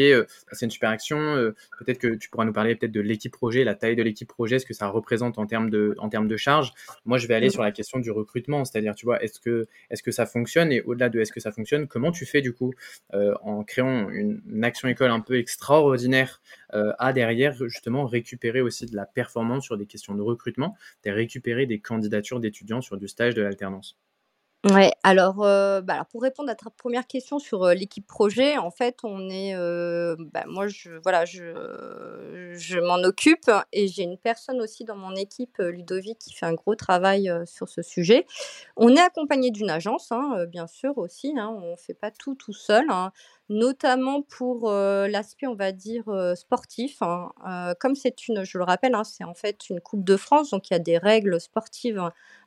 c'est 0.51 0.65
une 0.65 0.71
super 0.71 0.89
action, 0.89 1.53
peut-être 1.79 1.99
que 1.99 2.15
tu 2.15 2.29
pourras 2.29 2.45
nous 2.45 2.53
parler 2.53 2.75
peut-être 2.75 2.91
de 2.91 3.01
l'équipe 3.01 3.31
projet, 3.31 3.63
la 3.63 3.75
taille 3.75 3.95
de 3.95 4.03
l'équipe 4.03 4.27
projet, 4.27 4.59
ce 4.59 4.65
que 4.65 4.73
ça 4.73 4.87
représente 4.87 5.37
en 5.37 5.45
termes 5.45 5.69
de, 5.69 5.95
en 5.97 6.09
termes 6.09 6.27
de 6.27 6.37
charge. 6.37 6.73
Moi, 7.05 7.17
je 7.17 7.27
vais 7.27 7.35
aller 7.35 7.49
sur 7.49 7.63
la 7.63 7.71
question 7.71 7.99
du 7.99 8.11
recrutement, 8.11 8.65
c'est-à-dire, 8.65 8.95
tu 8.95 9.05
vois, 9.05 9.23
est-ce 9.23 9.39
que, 9.39 9.67
est-ce 9.89 10.03
que 10.03 10.11
ça 10.11 10.25
fonctionne 10.25 10.71
et 10.71 10.81
au-delà 10.81 11.09
de 11.09 11.19
est-ce 11.19 11.31
que 11.31 11.39
ça 11.39 11.51
fonctionne, 11.51 11.82
comment 11.87 12.11
tu 12.11 12.25
fais 12.25 12.41
du 12.41 12.53
coup 12.53 12.73
en 13.11 13.63
créant 13.63 14.09
une, 14.09 14.63
action 14.63 14.87
école 14.87 15.11
un 15.11 15.19
peu 15.19 15.37
extraordinaire 15.37 16.41
à 16.71 17.13
derrière 17.13 17.53
justement 17.67 18.05
récupérer 18.05 18.61
aussi 18.61 18.85
de 18.85 18.95
la 18.95 19.05
performance 19.05 19.63
sur 19.65 19.77
des 19.77 19.85
questions 19.85 20.15
de 20.15 20.21
recrutement, 20.21 20.75
de 21.05 21.11
récupérer 21.11 21.65
des 21.65 21.79
candidatures 21.79 22.39
d'étudiants 22.39 22.81
sur 22.81 22.97
du 22.97 23.07
stage 23.07 23.35
de 23.35 23.41
l'alternance? 23.41 23.97
Ouais, 24.71 24.93
alors, 25.03 25.43
heu, 25.43 25.81
bah, 25.81 25.95
alors 25.95 26.05
pour 26.05 26.21
répondre 26.21 26.49
à 26.49 26.55
ta 26.55 26.69
première 26.69 27.05
question 27.05 27.37
sur, 27.37 27.65
heu, 27.65 27.73
l'équipe 27.73 28.07
projet, 28.07 28.57
en 28.57 28.71
fait, 28.71 28.95
on 29.03 29.29
est, 29.29 29.53
heu, 29.57 30.15
bah, 30.31 30.45
moi 30.47 30.69
je 30.69 30.91
voilà, 31.03 31.25
je 31.25 32.79
m'en 32.79 32.95
occupe 33.05 33.51
et 33.73 33.89
j'ai 33.89 34.03
une 34.03 34.17
personne 34.17 34.61
aussi 34.61 34.85
dans 34.85 34.95
mon 34.95 35.15
équipe, 35.15 35.57
Ludovic, 35.59 36.17
qui 36.17 36.33
fait 36.33 36.45
un 36.45 36.53
gros 36.53 36.75
travail, 36.75 37.29
sur 37.45 37.67
ce 37.67 37.81
sujet. 37.81 38.25
On 38.77 38.95
est 38.95 39.01
accompagné 39.01 39.51
d'une 39.51 39.69
agence, 39.69 40.13
hein, 40.13 40.45
bien 40.47 40.67
sûr 40.67 40.97
aussi, 40.97 41.33
hein, 41.37 41.49
on 41.61 41.75
fait 41.75 41.93
pas 41.93 42.11
tout, 42.11 42.35
tout 42.35 42.53
seul, 42.53 42.85
hein, 42.89 43.11
notamment 43.49 44.21
pour, 44.21 44.71
l'aspect, 44.71 45.47
on 45.47 45.55
va 45.55 45.73
dire, 45.73 46.05
sportif, 46.35 47.01
hein. 47.01 47.31
Comme 47.81 47.95
c'est 47.95 48.29
une 48.29 48.45
je 48.45 48.57
le 48.57 48.63
rappelle, 48.63 48.95
c'est 49.03 49.25
en 49.25 49.33
fait 49.33 49.69
une 49.69 49.81
coupe 49.81 50.05
de 50.05 50.15
France, 50.15 50.51
donc 50.51 50.69
il 50.69 50.73
y 50.73 50.75
a 50.77 50.79
des 50.79 50.97
règles 50.97 51.41
sportives 51.41 52.01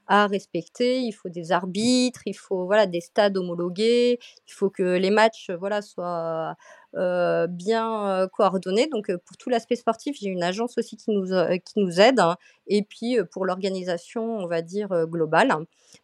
à 0.07 0.27
respecter. 0.27 1.01
Il 1.01 1.13
faut 1.13 1.29
des 1.29 1.53
arbitres, 1.53 2.23
il 2.27 2.35
faut 2.37 2.65
voilà 2.67 2.87
des 2.87 3.01
stades 3.01 3.37
homologués, 3.37 4.19
il 4.49 4.53
faut 4.53 4.71
que 4.71 4.83
les 4.97 5.11
matchs 5.11 5.51
voilà 5.59 5.83
soient 5.83 6.57
euh, 6.95 7.47
bien 7.47 8.07
euh, 8.07 8.28
coordonnés. 8.28 8.87
Donc 8.87 9.11
euh, 9.11 9.19
pour 9.19 9.37
tout 9.37 9.50
l'aspect 9.50 9.76
sportif, 9.76 10.16
j'ai 10.21 10.28
une 10.28 10.43
agence 10.43 10.78
aussi 10.78 10.97
qui 10.97 11.11
nous 11.11 11.26
qui 11.64 11.78
nous 11.78 12.00
aide. 12.00 12.21
Hein. 12.21 12.37
et 12.66 12.83
puis 12.83 13.19
pour 13.33 13.45
l'organisation, 13.45 14.38
on 14.38 14.47
va 14.47 14.62
dire 14.62 14.88
globale. 15.07 15.55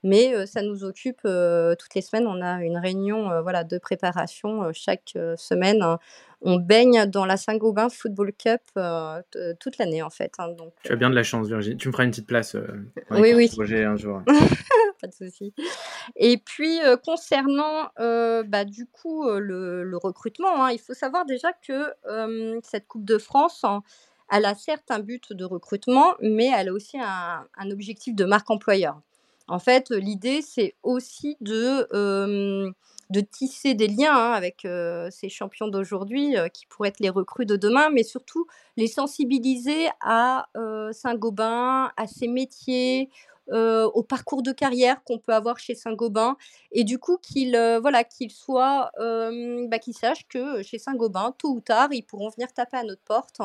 Mais 0.04 0.46
ça 0.46 0.62
nous 0.62 0.84
occupe 0.84 1.20
toutes 1.22 1.94
les 1.94 2.02
semaines. 2.02 2.26
On 2.26 2.42
a 2.42 2.62
une 2.62 2.78
réunion 2.78 3.42
voilà 3.42 3.62
de 3.62 3.78
préparation 3.78 4.72
chaque 4.72 5.16
semaine. 5.36 5.82
Hein. 5.82 5.98
On 6.40 6.56
baigne 6.56 7.06
dans 7.06 7.24
la 7.24 7.36
Saint-Gobain 7.36 7.88
Football 7.88 8.32
Cup 8.32 8.60
toute 9.60 9.78
l'année 9.78 10.02
en 10.02 10.10
fait. 10.10 10.32
Hein, 10.38 10.48
donc, 10.58 10.72
tu 10.82 10.92
as 10.92 10.96
bien 10.96 11.10
de 11.10 11.14
la 11.14 11.22
chance, 11.22 11.46
Virginie. 11.46 11.76
Tu 11.76 11.88
me 11.88 11.92
feras 11.92 12.04
une 12.04 12.10
petite 12.10 12.26
place. 12.26 12.56
oui, 13.10 13.32
oui. 13.34 13.48
Projet 13.48 13.84
un 13.84 13.96
jour. 13.96 14.22
Pas 15.02 15.08
de 15.08 15.14
souci. 15.14 15.52
Et 16.14 16.38
puis 16.38 16.78
concernant 17.04 17.90
bah, 17.96 18.64
du 18.64 18.86
coup 18.86 19.28
le, 19.28 19.96
recrutement, 19.96 20.68
il 20.68 20.78
faut 20.78 20.94
savoir 20.94 21.26
déjà 21.26 21.52
que 21.52 21.92
cette 22.62 22.86
Coupe 22.86 23.04
de 23.04 23.18
France, 23.18 23.64
elle 24.30 24.44
a 24.44 24.54
certes 24.54 24.90
un 24.90 25.00
but 25.00 25.32
de 25.32 25.44
recrutement, 25.44 26.14
mais 26.20 26.50
elle 26.56 26.68
a 26.68 26.72
aussi 26.72 26.98
un, 27.00 27.44
un 27.56 27.70
objectif 27.72 28.14
de 28.14 28.24
marque 28.24 28.48
employeur. 28.48 29.00
En 29.48 29.58
fait, 29.58 29.90
l'idée, 29.90 30.40
c'est 30.40 30.76
aussi 30.84 31.36
de, 31.40 31.88
de 33.10 33.20
tisser 33.20 33.74
des 33.74 33.88
liens 33.88 34.14
hein, 34.14 34.32
avec 34.32 34.66
ces 35.10 35.28
champions 35.28 35.68
d'aujourd'hui 35.68 36.36
qui 36.54 36.66
pourraient 36.66 36.90
être 36.90 37.00
les 37.00 37.10
recrues 37.10 37.44
de 37.46 37.56
demain, 37.56 37.90
mais 37.90 38.04
surtout 38.04 38.46
les 38.76 38.86
sensibiliser 38.86 39.88
à 40.00 40.46
Saint-Gobain, 40.92 41.90
à 41.96 42.06
ses 42.06 42.28
métiers, 42.28 43.10
au 43.52 44.02
parcours 44.02 44.42
de 44.42 44.52
carrière 44.52 45.02
qu'on 45.04 45.18
peut 45.18 45.34
avoir 45.34 45.58
chez 45.58 45.74
Saint-Gobain 45.74 46.36
et 46.72 46.84
du 46.84 46.98
coup 46.98 47.18
qu'ils 47.18 47.56
voilà 47.80 48.04
qu'ils 48.04 48.30
soient 48.30 48.90
bah, 48.98 49.78
qu'ils 49.78 49.96
sachent 49.96 50.26
que 50.28 50.62
chez 50.62 50.78
Saint-Gobain 50.78 51.34
tôt 51.38 51.50
ou 51.50 51.60
tard 51.60 51.88
ils 51.92 52.02
pourront 52.02 52.30
venir 52.30 52.52
taper 52.52 52.78
à 52.78 52.84
notre 52.84 53.02
porte 53.02 53.40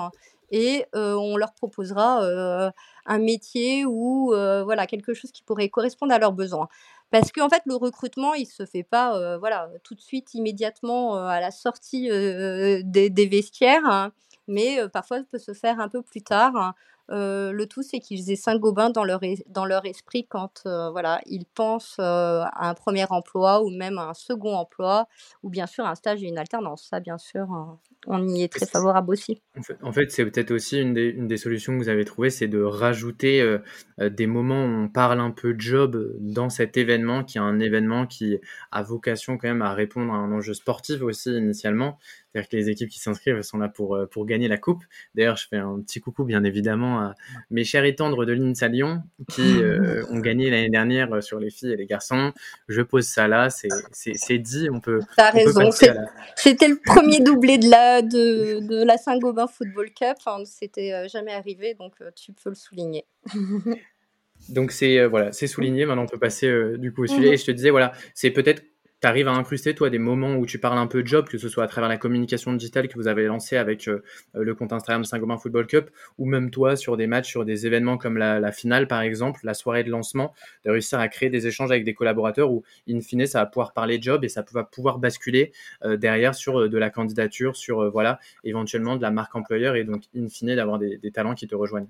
et 0.52 0.86
on 0.94 1.36
leur 1.38 1.54
proposera 1.54 2.72
un 3.06 3.20
métier 3.20 3.86
ou 3.86 4.30
voilà 4.30 4.88
quelque 4.88 5.14
chose 5.14 5.32
qui 5.32 5.44
pourrait 5.44 5.70
correspondre 5.70 6.14
à 6.14 6.20
leurs 6.20 6.34
besoins. 6.34 6.70
Parce 7.10 7.32
qu'en 7.32 7.48
fait, 7.48 7.62
le 7.66 7.76
recrutement, 7.76 8.34
il 8.34 8.46
se 8.46 8.66
fait 8.66 8.84
pas 8.84 9.38
voilà 9.38 9.70
tout 9.84 9.96
de 9.96 10.02
suite, 10.02 10.34
immédiatement 10.34 11.16
à 11.16 11.40
la 11.40 11.52
sortie 11.52 12.10
des, 12.10 13.30
vestiaires, 13.30 13.86
hein, 13.86 14.12
mais 14.48 14.80
parfois, 14.90 15.20
ça 15.20 15.24
peut 15.30 15.40
se 15.40 15.54
faire 15.54 15.80
un 15.80 15.90
peu 15.90 16.02
plus 16.02 16.22
tard. 16.22 16.56
Hein. 16.56 16.76
Le 17.10 17.66
tout, 17.66 17.84
c'est 17.84 18.00
qu'ils 18.00 18.32
aient 18.32 18.36
Saint-Gobain 18.36 18.90
dans 18.90 19.04
leur, 19.04 19.22
dans 19.48 19.66
leur 19.66 19.86
esprit 19.86 20.26
quand 20.28 20.64
voilà, 20.66 21.22
ils 21.26 21.46
pensent 21.46 22.00
à 22.00 22.70
un 22.70 22.74
premier 22.74 23.06
emploi 23.10 23.64
ou 23.64 23.70
même 23.70 23.98
à 23.98 24.10
un 24.10 24.14
second 24.14 24.56
emploi, 24.56 25.08
ou 25.44 25.50
bien 25.50 25.68
sûr 25.68 25.86
un 25.86 25.96
stage 25.96 26.24
et 26.24 26.28
une 26.28 26.38
alternance. 26.38 26.88
Ça, 26.90 27.00
bien 27.00 27.18
sûr, 27.18 27.52
hein 27.52 27.80
on 28.08 28.28
y 28.28 28.44
est 28.44 28.52
très 28.52 28.66
favorable 28.66 29.12
aussi. 29.12 29.42
En 29.82 29.92
fait, 29.92 30.12
c'est 30.12 30.26
peut-être 30.26 30.52
aussi 30.52 30.80
une 30.80 30.94
des, 30.94 31.38
solutions 31.38 31.74
que 31.74 31.84
vous 31.84 31.90
avez 31.90 32.06
trouvées, 32.06 32.30
c'est 32.30 32.48
de 32.48 32.62
rajouter 32.62 33.42
euh, 33.42 33.60
euh, 34.00 34.10
des 34.10 34.28
moments 34.28 34.64
où 34.64 34.68
on 34.68 34.88
parle 34.88 35.20
un 35.20 35.32
peu 35.32 35.56
job 35.58 36.16
dans 36.20 36.50
cet 36.50 36.78
événement, 36.78 37.24
qui 37.24 37.38
est 37.38 37.42
un 37.42 37.60
événement 37.60 38.08
qui 38.08 38.40
a 38.72 38.82
vocation 38.84 39.38
quand 39.38 39.48
même 39.48 39.62
à 39.62 39.74
répondre 39.74 40.14
à 40.14 40.18
un 40.18 40.32
enjeu 40.32 40.54
sportif 40.54 41.02
aussi 41.02 41.32
initialement. 41.32 41.98
C'est-à-dire 42.32 42.50
que 42.50 42.56
les 42.56 42.70
équipes 42.70 42.90
qui 42.90 43.00
s'inscrivent 43.00 43.42
sont 43.42 43.58
là 43.58 43.70
pour, 43.70 43.96
euh, 43.96 44.06
pour 44.06 44.26
gagner 44.26 44.48
la 44.48 44.58
coupe. 44.58 44.84
D'ailleurs, 45.16 45.38
je 45.38 45.48
fais 45.48 45.58
un 45.58 45.80
petit 45.82 46.00
coucou 46.00 46.24
bien 46.24 46.44
évidemment 46.44 47.00
à 47.00 47.16
mes 47.50 47.64
chers 47.64 47.86
et 47.86 47.96
tendres 47.96 48.26
de 48.26 48.34
l'INSA 48.34 48.68
Lyon 48.68 49.04
qui 49.30 49.42
ont 50.10 50.20
gagné 50.20 50.50
l'année 50.50 50.70
dernière 50.70 51.22
sur 51.24 51.40
les 51.40 51.50
filles 51.50 51.74
et 51.74 51.78
les 51.78 51.86
garçons. 51.86 52.34
Je 52.68 52.82
pose 52.82 53.06
ça 53.06 53.28
là, 53.28 53.50
c'est 53.50 54.38
dit, 54.38 54.70
on 54.72 54.80
peut. 54.80 55.00
T'as 55.16 55.32
raison, 55.32 55.72
c'était 55.72 56.68
le 56.68 56.80
premier 56.84 57.20
doublé 57.20 57.58
de 57.58 57.70
la 57.70 58.02
de, 58.02 58.84
la 58.84 58.98
Saint-Gobain 58.98 59.48
Football 59.48 59.92
Cup. 59.92 60.18
C'était 60.46 60.94
euh, 60.94 61.08
jamais 61.08 61.34
arrivé, 61.34 61.74
donc 61.74 61.94
euh, 62.02 62.12
tu 62.16 62.34
peux 62.34 62.50
le 62.50 62.56
souligner. 62.56 63.06
donc 64.50 64.72
c'est 64.72 65.00
euh, 65.00 65.08
voilà, 65.08 65.32
c'est 65.32 65.48
souligné. 65.48 65.86
Maintenant, 65.86 66.04
on 66.04 66.08
peut 66.08 66.20
passer 66.20 66.52
du 66.78 66.94
coup 66.94 67.04
au 67.04 67.08
sujet. 67.08 67.28
Mhm. 67.28 67.34
Et 67.34 67.38
je 67.38 67.46
te 67.46 67.52
disais 67.52 67.70
voilà, 67.70 67.94
c'est 68.14 68.32
peut-être 68.32 68.64
tu 69.02 69.08
arrives 69.08 69.28
à 69.28 69.32
incruster, 69.32 69.76
toi, 69.76 69.90
des 69.90 70.00
moments 70.00 70.36
où 70.36 70.46
tu 70.46 70.60
parles 70.60 70.80
un 70.80 70.88
peu 70.88 71.04
de 71.04 71.08
job, 71.08 71.28
que 71.28 71.38
ce 71.38 71.50
soit 71.50 71.64
à 71.64 71.68
travers 71.68 71.90
la 71.90 71.98
communication 71.98 72.54
digitale 72.54 72.88
que 72.88 72.96
vous 72.96 73.08
avez 73.08 73.26
lancée 73.26 73.58
avec 73.58 73.88
euh, 73.88 74.04
le 74.34 74.56
compte 74.56 74.74
Instagram 74.74 75.04
Saint-Gobain 75.04 75.38
Football 75.38 75.68
Cup, 75.68 75.90
ou 76.18 76.26
même 76.26 76.50
toi, 76.50 76.76
sur 76.76 76.98
des 76.98 77.06
matchs, 77.06 77.30
sur 77.30 77.46
des 77.46 77.68
événements 77.68 77.98
comme 77.98 78.18
la, 78.18 78.52
finale, 78.52 78.88
par 78.88 79.02
exemple, 79.02 79.42
la 79.44 79.54
soirée 79.54 79.84
de 79.84 79.92
lancement, 79.92 80.34
de 80.66 80.72
réussir 80.72 81.00
à 81.00 81.08
créer 81.10 81.30
des 81.30 81.46
échanges 81.48 81.72
avec 81.72 81.84
des 81.84 81.94
collaborateurs 81.94 82.52
où, 82.52 82.64
in 82.90 83.00
fine, 83.02 83.28
ça 83.28 83.40
va 83.40 83.46
pouvoir 83.46 83.74
parler 83.74 84.00
job 84.02 84.24
et 84.24 84.30
ça 84.30 84.44
va 84.52 84.64
pouvoir 84.64 84.98
basculer 84.98 85.52
euh, 85.84 85.98
derrière 85.98 86.34
sur 86.34 86.62
euh, 86.62 86.70
de 86.70 86.78
la 86.78 86.90
candidature, 86.90 87.56
sur, 87.56 87.92
voilà, 87.92 88.20
éventuellement 88.44 88.96
de 88.96 89.02
la 89.02 89.12
marque 89.12 89.36
employeur 89.36 89.76
et 89.76 89.84
donc, 89.84 90.04
in 90.16 90.28
fine, 90.28 90.56
d'avoir 90.56 90.80
des 90.80 91.12
talents 91.12 91.36
qui 91.36 91.48
te 91.48 91.56
rejoignent. 91.56 91.90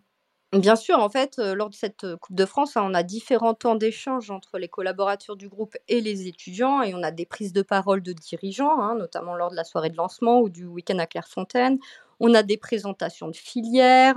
Bien 0.54 0.78
sûr, 0.78 1.00
en 1.00 1.10
fait, 1.10 1.38
lors 1.40 1.70
de 1.70 1.76
cette, 1.76 2.06
Coupe 2.22 2.36
de 2.36 2.46
France, 2.46 2.78
hein, 2.78 2.84
on 2.86 2.94
a 2.94 3.04
différents 3.04 3.54
temps 3.54 3.76
d'échange 3.76 4.32
entre 4.32 4.58
les 4.58 4.70
collaborateurs 4.70 5.36
du 5.36 5.50
groupe 5.50 5.76
et 5.90 6.00
les 6.00 6.28
étudiants 6.28 6.82
et 6.82 6.94
on 6.96 7.04
a 7.04 7.12
des 7.12 7.26
prises 7.26 7.52
de 7.52 7.62
parole 7.62 8.02
de 8.02 8.14
dirigeants, 8.14 8.80
hein, 8.82 8.96
notamment 8.96 9.36
lors 9.36 9.52
de 9.52 9.58
la 9.58 9.66
soirée 9.66 9.90
de 9.90 9.98
lancement 9.98 10.40
ou 10.40 10.48
du 10.50 10.64
week-end 10.66 11.00
à 11.00 11.06
Clairefontaine. 11.06 11.80
On 12.22 12.34
a 12.34 12.44
des 12.44 12.56
présentations 12.58 13.28
de 13.28 13.36
filières, 13.36 14.16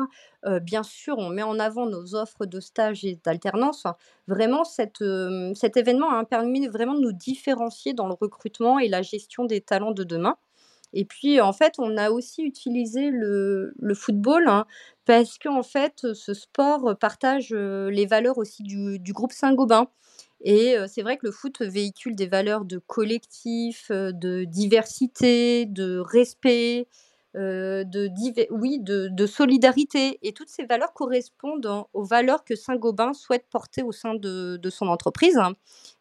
bien 0.62 0.82
sûr, 0.84 1.18
on 1.18 1.28
met 1.28 1.42
en 1.42 1.58
avant 1.58 1.84
nos 1.86 2.14
offres 2.14 2.46
de 2.46 2.60
stage 2.60 3.04
et 3.04 3.18
d'alternance. 3.24 3.84
Vraiment 4.26 4.64
cet 4.64 5.02
événement 5.76 6.10
a 6.12 6.24
permis 6.24 6.66
vraiment 6.68 6.94
de 6.94 7.00
nous 7.00 7.12
différencier 7.12 7.92
dans 7.92 8.06
le 8.06 8.14
recrutement 8.14 8.78
et 8.78 8.88
la 8.88 9.02
gestion 9.02 9.44
des 9.44 9.60
talents 9.60 9.92
de 9.92 10.04
demain. 10.04 10.36
Et 10.92 11.04
puis, 11.04 11.40
en 11.40 11.52
fait, 11.52 11.74
on 11.78 11.96
a 11.96 12.10
aussi 12.10 12.42
utilisé 12.42 13.10
le, 13.10 13.72
football 13.94 14.48
hein, 14.48 14.66
parce 15.04 15.38
qu'en 15.38 15.62
fait, 15.62 16.12
ce 16.14 16.34
sport 16.34 16.96
partage 16.98 17.50
les 17.50 18.06
valeurs 18.06 18.38
aussi 18.38 18.62
du, 18.62 19.12
groupe 19.12 19.32
Saint-Gobain. 19.32 19.88
Et 20.42 20.74
c'est 20.88 21.02
vrai 21.02 21.16
que 21.16 21.26
le 21.26 21.32
foot 21.32 21.60
véhicule 21.60 22.14
des 22.14 22.26
valeurs 22.26 22.64
de 22.64 22.78
collectif, 22.78 23.90
de 23.90 24.44
diversité, 24.44 25.66
de 25.66 25.98
respect, 25.98 26.88
de, 27.34 28.48
oui, 28.50 28.80
de, 28.80 29.26
solidarité. 29.26 30.18
Et 30.22 30.32
toutes 30.32 30.48
ces 30.48 30.64
valeurs 30.64 30.92
correspondent 30.92 31.84
aux 31.92 32.04
valeurs 32.04 32.44
que 32.44 32.56
Saint-Gobain 32.56 33.12
souhaite 33.12 33.46
porter 33.50 33.82
au 33.82 33.92
sein 33.92 34.14
de, 34.14 34.70
son 34.70 34.88
entreprise. 34.88 35.38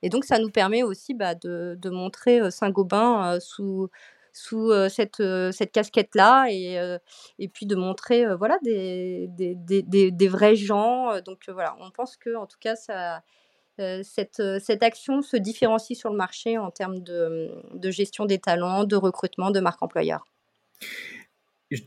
Et 0.01 0.10
donc, 0.10 0.24
ça 0.24 0.39
nous 0.39 0.50
permet 0.50 0.84
aussi 0.84 1.13
bah, 1.13 1.36
de, 1.36 1.89
montrer 1.89 2.50
Saint-Gobain 2.50 3.39
sous, 3.39 3.89
sous 4.33 4.71
cette, 4.89 5.24
cette 5.51 5.71
casquette-là 5.71 6.48
et, 6.50 6.98
et 7.39 7.48
puis 7.48 7.65
de 7.65 7.75
montrer 7.75 8.25
voilà, 8.36 8.57
des, 8.63 9.27
des, 9.29 9.55
des, 9.55 10.12
des, 10.12 10.27
vrais 10.27 10.55
gens. 10.55 11.19
Donc 11.21 11.50
voilà, 11.50 11.75
on 11.79 11.91
pense 11.91 12.17
que 12.17 12.36
en 12.36 12.45
tout 12.45 12.57
cas, 12.59 12.75
ça, 12.75 13.24
cette, 13.77 14.41
cette 14.59 14.83
action 14.83 15.21
se 15.21 15.38
différencie 15.38 15.98
sur 15.98 16.09
le 16.09 16.17
marché 16.17 16.57
en 16.57 16.71
termes 16.71 17.00
de, 17.00 17.51
de 17.74 17.91
gestion 17.91 18.25
des 18.25 18.39
talents, 18.39 18.83
de 18.83 18.95
recrutement, 18.95 19.51
de 19.51 19.59
marque 19.59 19.81
employeur. 19.81 20.25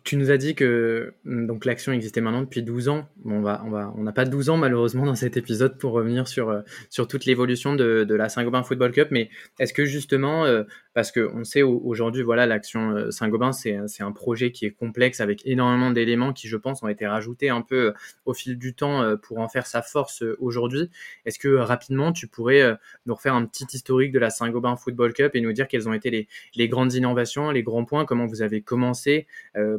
Tu 0.05 0.17
nous 0.17 0.31
as 0.31 0.37
dit 0.37 0.55
que 0.55 1.15
mm, 1.25 1.47
donc 1.47 1.65
l'action 1.65 1.93
existait 1.93 2.21
maintenant 2.21 2.43
depuis 2.43 2.63
12 2.63 2.89
ans. 2.89 3.09
On 3.25 3.41
va, 3.41 3.63
on 3.67 3.71
va, 3.71 3.93
on 3.97 4.05
n'a 4.05 4.13
pas 4.13 4.25
12 4.25 4.51
ans 4.51 4.57
malheureusement 4.57 5.05
dans 5.05 5.17
cet 5.17 5.37
épisode 5.37 5.77
pour 5.77 5.93
revenir 5.93 6.29
sur 6.29 6.63
sur 6.89 7.09
toute 7.09 7.25
l'évolution 7.25 7.75
de, 7.75 8.05
de 8.05 8.15
la 8.15 8.29
Saint-Gobain 8.29 8.63
Football 8.63 8.93
Cup. 8.93 9.09
Mais 9.11 9.29
est-ce 9.59 9.73
que 9.73 9.85
justement, 9.85 10.47
parce 10.95 11.13
que 11.13 11.31
on 11.35 11.45
sait 11.45 11.63
aujourd'hui, 11.63 12.23
voilà, 12.23 12.47
l'action 12.47 12.91
euh, 12.91 13.11
Saint-Gobain, 13.11 13.53
c'est 13.53 13.77
un 14.01 14.13
projet 14.13 14.53
qui 14.53 14.67
est 14.67 14.71
complexe 14.71 15.21
avec 15.21 15.47
énormément 15.47 15.91
d'éléments 15.91 16.33
qui, 16.33 16.49
je 16.49 16.57
pense, 16.57 16.83
ont 16.83 16.89
été 16.89 17.07
rajoutés 17.07 17.51
un 17.51 17.63
peu 17.63 17.93
au 18.25 18.35
fil 18.35 18.59
du 18.59 18.75
temps 18.75 19.17
pour 19.19 19.39
en 19.39 19.49
faire 19.49 19.67
sa 19.67 19.83
force 19.83 20.23
aujourd'hui. 20.39 20.91
Est-ce 21.25 21.39
que 21.39 21.55
rapidement, 21.57 22.13
tu 22.13 22.27
pourrais 22.29 22.77
nous 23.07 23.15
refaire 23.15 23.35
un 23.35 23.45
petit 23.47 23.67
historique 23.73 24.13
de 24.13 24.19
la 24.19 24.31
Saint-Gobain 24.31 24.77
Football 24.77 25.13
Cup 25.13 25.35
et 25.35 25.41
nous 25.41 25.53
dire 25.53 25.69
quelles 25.69 25.89
ont 25.89 25.95
été 25.95 26.11
les 26.11 26.29
les 26.55 26.69
grandes 26.69 26.95
innovations, 26.95 27.51
les 27.51 27.63
grands 27.63 27.85
points, 27.85 28.05
comment 28.05 28.27
vous 28.27 28.43
avez 28.43 28.63
commencé 28.63 29.27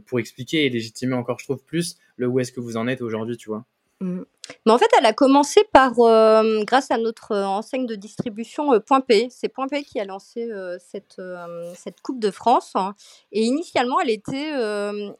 pour 0.05 0.20
expliquer 0.20 0.65
et 0.65 0.70
légitimer 0.70 1.13
encore, 1.13 1.39
je 1.39 1.46
trouve, 1.46 1.63
plus 1.63 1.98
le 2.17 2.27
où 2.27 2.39
est-ce 2.39 2.51
que 2.51 2.60
vous 2.60 2.77
en 2.77 2.88
êtes 2.88 3.01
aujourd'hui, 3.01 3.38
tu 3.38 3.50
vois? 3.50 3.65
Mmh. 4.03 4.24
Mais 4.65 4.74
en 4.74 4.77
fait, 4.77 4.89
elle 5.00 5.05
a 5.05 5.13
commencé 5.13 5.62
par, 5.72 5.93
euh, 6.00 6.63
grâce 6.65 6.91
à 6.91 6.98
notre 6.98 7.31
euh, 7.31 7.45
enseigne 7.45 7.86
de 7.86 7.95
distribution 7.95 8.74
euh, 8.74 8.79
Point 8.79 9.00
P. 9.00 9.27
C'est 9.29 9.48
Point 9.48 9.67
P 9.67 9.83
qui 9.83 9.98
a 10.00 10.03
lancé 10.03 10.50
cette, 10.79 11.22
cette 11.75 12.01
Coupe 12.01 12.19
de 12.19 12.29
France. 12.29 12.72
Hein. 12.75 12.95
Et 13.31 13.43
initialement, 13.43 14.00
elle 14.01 14.10
était, 14.10 14.51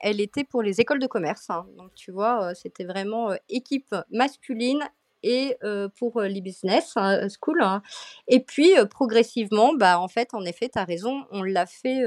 elle 0.01 0.19
était 0.19 0.43
pour 0.43 0.61
les 0.61 0.81
écoles 0.81 0.99
de 0.99 1.07
commerce. 1.07 1.49
Hein. 1.49 1.65
Donc, 1.77 1.93
tu 1.95 2.11
vois, 2.11 2.53
c'était 2.55 2.83
vraiment 2.83 3.29
équipe 3.49 3.95
masculine 4.11 4.83
et 5.25 5.57
pour 5.97 6.21
l'e-business 6.21 6.93
hein, 6.97 7.29
school. 7.29 7.61
Hein. 7.61 7.81
Et 8.27 8.41
puis 8.41 8.73
progressivement, 8.89 9.73
bah, 9.73 9.99
en 9.99 10.09
fait, 10.09 10.33
en 10.33 10.43
effet, 10.43 10.69
tu 10.69 10.79
as 10.79 10.83
raison, 10.83 11.23
on 11.31 11.43
l'a 11.43 11.65
fait 11.65 12.03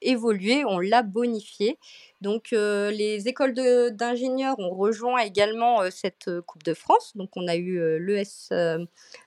évoluer, 0.00 0.64
on 0.64 0.78
l'a 0.78 1.02
bonifié. 1.02 1.78
Donc 2.22 2.52
les 2.52 3.28
écoles 3.28 3.52
d'ingénieurs 3.92 4.58
ont 4.58 4.74
rejoint 4.74 5.20
également 5.20 5.80
cette 5.90 6.30
Coupe 6.46 6.62
de 6.62 6.72
France. 6.72 7.12
Donc 7.16 7.30
on 7.36 7.48
a 7.48 7.56
eu 7.56 7.98
l'ES, 7.98 8.48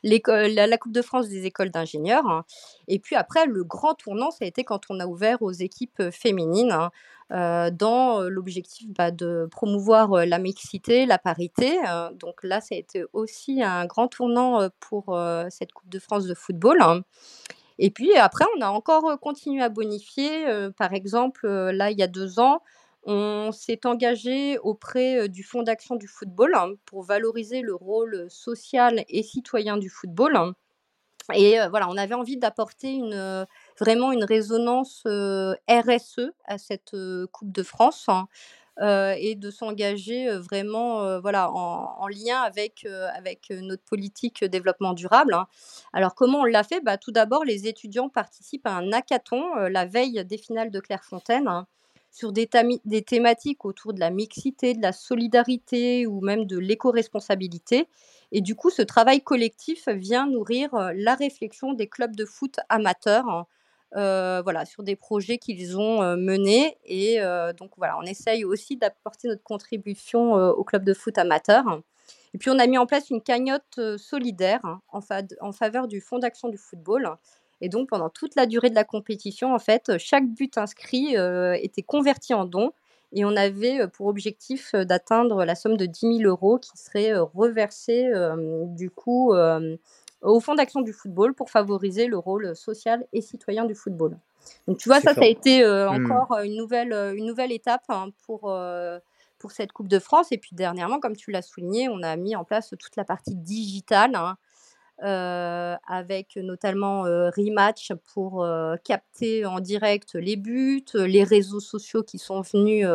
la, 0.04 0.78
Coupe 0.78 0.94
de 0.94 1.02
France 1.02 1.28
des 1.28 1.46
écoles 1.46 1.72
d'ingénieurs. 1.72 2.26
Hein. 2.26 2.46
Et 2.88 3.00
puis 3.00 3.16
après, 3.16 3.46
le 3.46 3.64
grand 3.64 3.96
tournant, 3.96 4.32
ça 4.32 4.46
a 4.46 4.48
été 4.48 4.64
quand 4.64 4.82
on 4.90 5.00
a 5.00 5.06
ouvert 5.06 5.42
aux 5.42 5.52
équipes 5.52 6.10
féminines. 6.12 6.76
Euh, 7.32 7.72
dans 7.72 8.22
l'objectif 8.22 8.88
bah, 8.90 9.10
de 9.10 9.48
promouvoir 9.50 10.28
la 10.28 10.38
mixité, 10.38 11.08
la 11.08 11.18
parité. 11.18 11.80
donc 12.14 12.44
là, 12.44 12.62
ça 12.62 12.76
a 12.76 12.78
été 12.78 13.04
aussi 13.14 13.64
un 13.64 13.86
grand 13.88 14.08
tournant 14.08 14.70
pour 14.80 15.20
cette 15.50 15.74
Coupe 15.74 15.90
de 15.90 16.00
France 16.00 16.28
de 16.28 16.34
football. 16.34 17.04
Et 17.78 17.90
puis 17.90 18.16
après, 18.16 18.46
on 18.58 18.62
a 18.62 18.70
encore 18.70 19.20
continué 19.20 19.62
à 19.62 19.70
bonifier. 19.70 20.46
par 20.78 20.94
exemple, 20.94 21.48
là, 21.48 21.92
il 21.92 22.00
y 22.00 22.04
a 22.04 22.08
deux 22.08 22.40
ans, 22.40 22.62
on 23.06 23.52
s'est 23.52 23.86
engagé 23.86 24.58
auprès 24.60 25.30
du 25.30 25.44
Fonds 25.44 25.64
d'action 25.64 25.96
du 25.96 26.08
football 26.08 26.56
hein, 26.56 26.72
pour 26.86 27.04
valoriser 27.04 27.62
le 27.62 27.76
rôle 27.76 28.26
social 28.30 29.06
et 29.08 29.24
citoyen 29.24 29.78
du 29.78 29.90
football. 29.90 30.54
Et 31.34 31.58
voilà, 31.70 31.90
on 31.90 31.98
avait 31.98 32.14
envie 32.14 32.38
d'apporter 32.38 33.00
vraiment 33.80 34.12
une 34.12 34.24
résonance 34.24 35.04
RSE 35.06 36.32
à 36.46 36.58
cette 36.58 36.96
Coupe 37.32 37.52
de 37.52 37.64
France. 37.64 38.06
Hein, 38.08 38.28
et 39.18 39.36
de 39.36 39.52
s'engager 39.52 40.30
vraiment 40.38 41.20
voilà, 41.22 41.50
en, 41.50 42.08
lien 42.08 42.42
avec, 42.42 42.86
notre 43.50 43.84
politique 43.84 44.44
développement 44.44 44.94
durable. 44.94 45.34
Hein. 45.34 45.48
Alors 45.94 46.14
comment 46.14 46.42
on 46.42 46.44
l'a 46.44 46.64
fait? 46.64 46.82
Bah, 46.82 46.98
Tout 46.98 47.12
d'abord, 47.12 47.46
les 47.46 47.68
étudiants 47.68 48.10
participent 48.10 48.68
à 48.68 48.74
un 48.74 48.92
hackathon 48.92 49.56
la 49.70 49.86
veille 49.86 50.26
des 50.26 50.38
finales 50.38 50.72
de 50.72 50.80
Clairefontaine 50.82 51.48
hein, 51.48 51.68
sur 52.16 52.32
des, 52.32 52.50
des, 52.86 53.02
thématiques 53.02 53.66
autour 53.66 53.94
de 53.94 54.00
la 54.00 54.10
mixité, 54.10 54.74
de 54.74 54.82
la 54.82 54.94
solidarité 54.94 56.08
ou 56.08 56.22
même 56.22 56.46
de 56.46 56.58
l'éco-responsabilité. 56.58 57.90
Et 58.32 58.40
du 58.40 58.56
coup, 58.56 58.70
ce 58.70 58.82
travail 58.82 59.22
collectif 59.22 59.90
vient 59.90 60.26
nourrir 60.26 60.70
la 60.96 61.16
réflexion 61.16 61.74
des 61.74 61.88
clubs 61.88 62.16
de 62.16 62.24
foot 62.24 62.56
amateurs. 62.70 63.28
Hein, 63.28 64.42
voilà, 64.44 64.64
sur 64.64 64.84
des 64.84 64.96
projets 64.96 65.40
qu'ils 65.40 65.78
ont 65.78 66.16
menés. 66.16 66.78
Et 66.86 67.20
donc 67.58 67.72
voilà, 67.76 67.98
on 68.00 68.04
essaye 68.04 68.46
aussi 68.46 68.78
d'apporter 68.78 69.28
notre 69.28 69.44
contribution 69.44 70.36
au 70.36 70.64
club 70.64 70.86
de 70.86 70.94
foot 70.94 71.18
amateurs. 71.18 71.82
Et 72.34 72.38
puis 72.38 72.50
on 72.50 72.60
a 72.60 72.68
mis 72.68 72.78
en 72.78 72.86
place 72.86 73.10
une 73.10 73.22
cagnotte 73.22 73.98
solidaire 73.98 74.62
en, 74.88 75.02
en, 75.42 75.52
faveur 75.52 75.90
du 75.90 76.00
Fonds 76.00 76.20
d'action 76.20 76.48
du 76.48 76.58
football. 76.58 77.18
Et 77.66 77.70
donc 77.70 77.90
pendant 77.90 78.10
toute 78.10 78.36
la 78.36 78.46
durée 78.46 78.70
de 78.70 78.76
la 78.76 78.84
compétition, 78.84 79.56
en 79.56 79.58
fait, 79.58 79.98
chaque 79.98 80.28
but 80.28 80.56
inscrit 80.60 81.16
était 81.60 81.82
converti 81.82 82.36
en 82.36 82.46
don 82.46 82.74
et 83.12 83.26
on 83.26 83.36
avait 83.36 83.88
pour 83.88 84.06
objectif 84.06 84.76
d'atteindre 84.76 85.44
la 85.46 85.56
somme 85.56 85.76
de 85.76 85.88
10 85.88 86.20
000 86.20 86.30
euros 86.30 86.60
qui 86.60 86.78
serait 86.78 87.18
reversée 87.18 88.08
du 88.68 88.92
coup 88.92 89.34
au 90.22 90.40
Fonds 90.40 90.54
d'action 90.54 90.82
du 90.82 90.94
football 90.94 91.34
pour 91.34 91.50
favoriser 91.50 92.06
le 92.06 92.20
rôle 92.20 92.56
social 92.56 93.08
et 93.14 93.22
citoyen 93.22 93.66
du 93.66 93.74
football. 93.74 94.16
Donc 94.68 94.78
tu 94.78 94.88
vois, 94.88 95.02
ça, 95.02 95.16
ça 95.16 95.22
a 95.22 95.26
été 95.26 95.66
mmh. 95.66 96.06
encore 96.06 96.38
une, 96.44 96.56
nouvelle, 96.56 96.94
une 97.16 97.26
nouvelle 97.26 97.52
étape 97.52 97.86
hein, 97.90 98.10
pour, 98.28 98.56
pour 99.40 99.52
cette 99.52 99.72
Coupe 99.72 99.88
de 99.88 99.98
France. 99.98 100.32
Et 100.32 100.38
puis 100.38 100.52
dernièrement, 100.54 101.00
comme 101.00 101.16
tu 101.16 101.32
l'as 101.32 101.42
souligné, 101.42 101.90
on 101.90 102.04
a 102.04 102.16
mis 102.16 102.36
en 102.36 102.44
place 102.44 102.70
toute 102.70 102.96
la 102.96 103.06
partie 103.06 103.34
digitale. 103.34 104.14
Hein, 104.14 104.38
avec 105.00 106.36
notamment 106.38 107.04
Rematch 107.04 107.94
pour 108.14 108.48
capter 108.84 109.46
en 109.46 109.60
direct 109.60 110.16
les 110.16 110.36
buts, 110.36 110.86
les 110.94 111.24
réseaux 111.24 111.60
sociaux 111.60 112.04
qui 112.04 112.18
sont 112.18 112.42
venus 112.42 112.88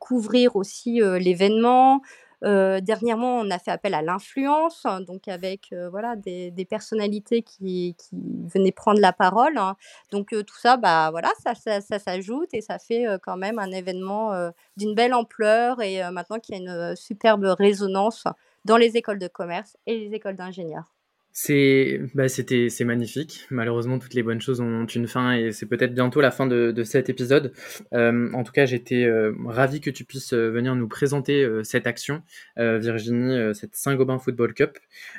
couvrir 0.00 0.56
aussi 0.56 1.00
l'événement. 1.00 2.02
dernièrement, 2.42 3.38
on 3.38 3.50
a 3.50 3.58
fait 3.58 3.70
appel 3.70 3.94
à 3.94 4.02
l'influence, 4.02 4.84
hein, 4.84 5.00
donc 5.00 5.28
avec 5.28 5.74
voilà 5.90 6.14
des, 6.16 6.66
personnalités 6.68 7.42
qui, 7.42 7.96
qui, 7.98 8.16
venaient 8.54 8.72
prendre 8.72 9.00
la 9.00 9.12
parole. 9.12 9.56
Hein. 9.56 9.76
Donc 10.12 10.28
tout 10.30 10.58
ça, 10.58 10.76
bah 10.76 11.10
voilà, 11.10 11.30
ça, 11.42 11.54
ça, 11.54 11.80
ça 11.80 11.98
s'ajoute 11.98 12.50
et 12.52 12.60
ça 12.60 12.78
fait 12.78 13.06
quand 13.22 13.36
même 13.36 13.58
un 13.58 13.70
événement 13.70 14.50
d'une 14.76 14.94
belle 14.94 15.14
ampleur 15.14 15.80
et 15.80 16.02
maintenant 16.10 16.38
qu'il 16.38 16.56
y 16.56 16.58
a 16.58 16.62
une 16.62 16.96
superbe 16.96 17.44
résonance 17.58 18.24
dans 18.64 18.76
les 18.76 18.96
écoles 18.96 19.18
de 19.18 19.28
commerce 19.28 19.76
et 19.86 19.98
les 19.98 20.14
écoles 20.14 20.36
d'ingénieurs. 20.36 20.97
C'est, 21.40 22.00
bah 22.16 22.28
c'était, 22.28 22.68
c'est 22.68 22.84
magnifique. 22.84 23.46
Malheureusement, 23.50 24.00
toutes 24.00 24.14
les 24.14 24.24
bonnes 24.24 24.40
choses 24.40 24.60
ont 24.60 24.86
une 24.86 25.06
fin 25.06 25.34
et 25.34 25.52
c'est 25.52 25.66
peut-être 25.66 25.94
bientôt 25.94 26.20
la 26.20 26.32
fin 26.32 26.48
de, 26.48 26.82
cet 26.82 27.10
épisode. 27.10 27.52
Euh, 27.94 28.28
en 28.32 28.42
tout 28.42 28.50
cas, 28.50 28.66
j'étais 28.66 29.04
euh, 29.04 29.32
ravi 29.46 29.80
que 29.80 29.88
tu 29.88 30.04
puisses 30.04 30.32
euh, 30.32 30.50
venir 30.50 30.74
nous 30.74 30.88
présenter 30.88 31.44
euh, 31.44 31.62
cette 31.62 31.86
action, 31.86 32.24
Virginie, 32.56 33.54
cette 33.54 33.76
Saint-Gobain 33.76 34.18
Football 34.18 34.52
Cup. 34.52 34.78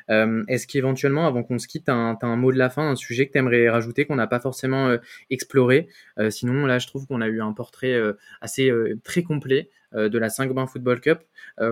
Est-ce 0.09 0.67
qu'éventuellement, 0.67 1.25
avant 1.25 1.41
qu'on 1.41 1.57
se 1.57 1.67
quitte, 1.69 1.85
tu 1.85 1.91
as, 1.91 2.17
un 2.21 2.35
mot 2.35 2.51
de 2.51 2.57
la 2.57 2.69
fin, 2.69 2.89
un 2.89 2.97
sujet 2.97 3.25
que 3.25 3.31
tu 3.31 3.37
aimerais 3.37 3.69
rajouter 3.69 4.03
qu'on 4.03 4.17
n'a 4.17 4.27
pas 4.27 4.41
forcément 4.41 4.97
exploré? 5.29 5.87
Sinon, 6.29 6.65
là, 6.65 6.79
je 6.79 6.87
trouve 6.87 7.07
qu'on 7.07 7.21
a 7.21 7.29
eu 7.29 7.39
un 7.41 7.53
portrait 7.53 7.97
assez 8.41 8.69
très 9.05 9.23
complet 9.23 9.69
de 9.93 10.17
la 10.17 10.29
Saint-Gobain 10.29 10.67
Football 10.67 10.99
Cup. 10.99 11.19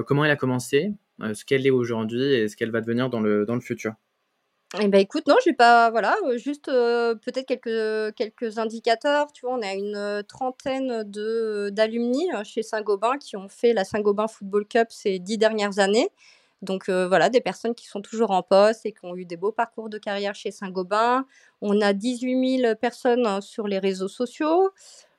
comment 0.05 0.23
elle 0.23 0.31
a 0.31 0.37
commencé, 0.37 0.93
ce 1.33 1.43
qu'elle 1.43 1.67
est 1.67 1.71
aujourd'hui 1.71 2.23
et 2.23 2.47
ce 2.47 2.55
qu'elle 2.55 2.71
va 2.71 2.79
devenir 2.79 3.09
dans 3.09 3.19
le, 3.19 3.45
dans 3.45 3.55
le 3.55 3.61
futur? 3.61 3.95
Eh 4.75 4.89
ben, 4.89 4.99
écoute, 4.99 5.27
non, 5.27 5.35
j'ai 5.45 5.53
pas 5.53 5.89
voilà, 5.91 6.17
juste, 6.35 6.65
peut-être 6.65 7.45
quelques, 7.45 8.15
quelques 8.15 8.57
indicateurs. 8.57 9.31
Tu 9.31 9.45
vois, 9.45 9.55
on 9.55 9.61
a 9.61 9.73
une, 9.73 10.23
trentaine 10.27 11.03
de 11.03 11.69
d'alumni, 11.71 12.27
chez 12.43 12.63
Saint-Gobain 12.63 13.17
qui 13.17 13.37
ont 13.37 13.47
fait 13.47 13.71
la 13.71 13.85
Saint-Gobain 13.85 14.27
Football 14.27 14.65
Cup 14.67 14.87
ces 14.89 15.19
dix 15.19 15.37
dernières 15.37 15.79
années. 15.79 16.09
Donc, 16.61 16.89
voilà, 16.89 17.29
des 17.29 17.39
personnes 17.39 17.75
qui 17.75 17.87
sont 17.87 18.01
toujours 18.01 18.31
en 18.31 18.43
poste 18.43 18.85
et 18.85 18.91
qui 18.91 19.05
ont 19.05 19.15
eu 19.15 19.23
des 19.23 19.37
beaux 19.37 19.53
parcours 19.53 19.89
de 19.89 19.97
carrière 19.97 20.35
chez 20.35 20.51
Saint-Gobain. 20.51 21.25
On 21.61 21.79
a 21.79 21.93
18 21.93 22.59
000 22.61 22.75
personnes 22.75 23.25
hein, 23.25 23.39
sur 23.39 23.67
les 23.69 23.79
réseaux 23.79 24.09
sociaux. 24.09 24.71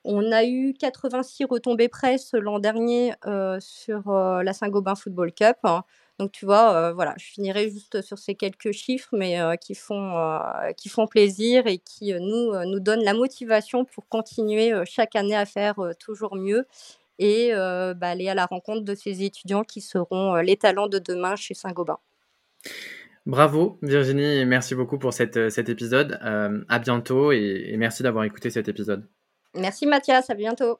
On 0.03 0.31
a 0.31 0.45
eu 0.45 0.73
86 0.73 1.45
retombées 1.45 1.89
presse 1.89 2.33
l'an 2.33 2.59
dernier, 2.59 3.13
sur, 3.59 4.11
la 4.11 4.53
Saint-Gobain 4.53 4.93
Football 4.93 5.33
Cup. 5.33 5.57
Donc 6.19 6.33
tu 6.33 6.45
vois, 6.45 6.75
euh, 6.75 6.93
voilà, 6.93 7.15
je 7.17 7.25
finirai 7.25 7.69
juste 7.69 8.01
sur 8.01 8.17
ces 8.17 8.35
quelques 8.35 8.73
chiffres, 8.73 9.09
mais 9.13 9.39
euh, 9.39 9.55
qui, 9.55 9.73
font, 9.73 10.17
euh, 10.17 10.73
qui 10.75 10.89
font 10.89 11.07
plaisir 11.07 11.65
et 11.65 11.77
qui 11.77 12.13
nous, 12.13 12.53
nous 12.65 12.79
donnent 12.81 13.03
la 13.03 13.13
motivation 13.13 13.85
pour 13.85 14.07
continuer 14.09 14.73
chaque 14.85 15.15
année 15.15 15.37
à 15.37 15.45
faire 15.45 15.75
toujours 15.97 16.35
mieux 16.35 16.67
et 17.19 17.51
bah, 17.53 18.09
aller 18.09 18.27
à 18.27 18.33
la 18.33 18.45
rencontre 18.45 18.83
de 18.83 18.95
ces 18.95 19.23
étudiants 19.23 19.63
qui 19.63 19.81
seront 19.81 20.35
les 20.35 20.57
talents 20.57 20.87
de 20.87 20.99
demain 20.99 21.35
chez 21.35 21.53
Saint-Gobain. 21.53 21.99
Bravo 23.25 23.77
Virginie 23.81 24.39
et 24.39 24.45
merci 24.45 24.75
beaucoup 24.75 24.97
pour 24.97 25.13
cette, 25.13 25.49
cet 25.49 25.69
épisode. 25.69 26.19
à 26.21 26.79
bientôt 26.79 27.31
et 27.31 27.75
merci 27.77 28.03
d'avoir 28.03 28.25
écouté 28.25 28.49
cet 28.49 28.67
épisode. 28.67 29.07
Merci 29.55 29.85
Mathias, 29.85 30.29
à 30.29 30.35
bientôt. 30.35 30.79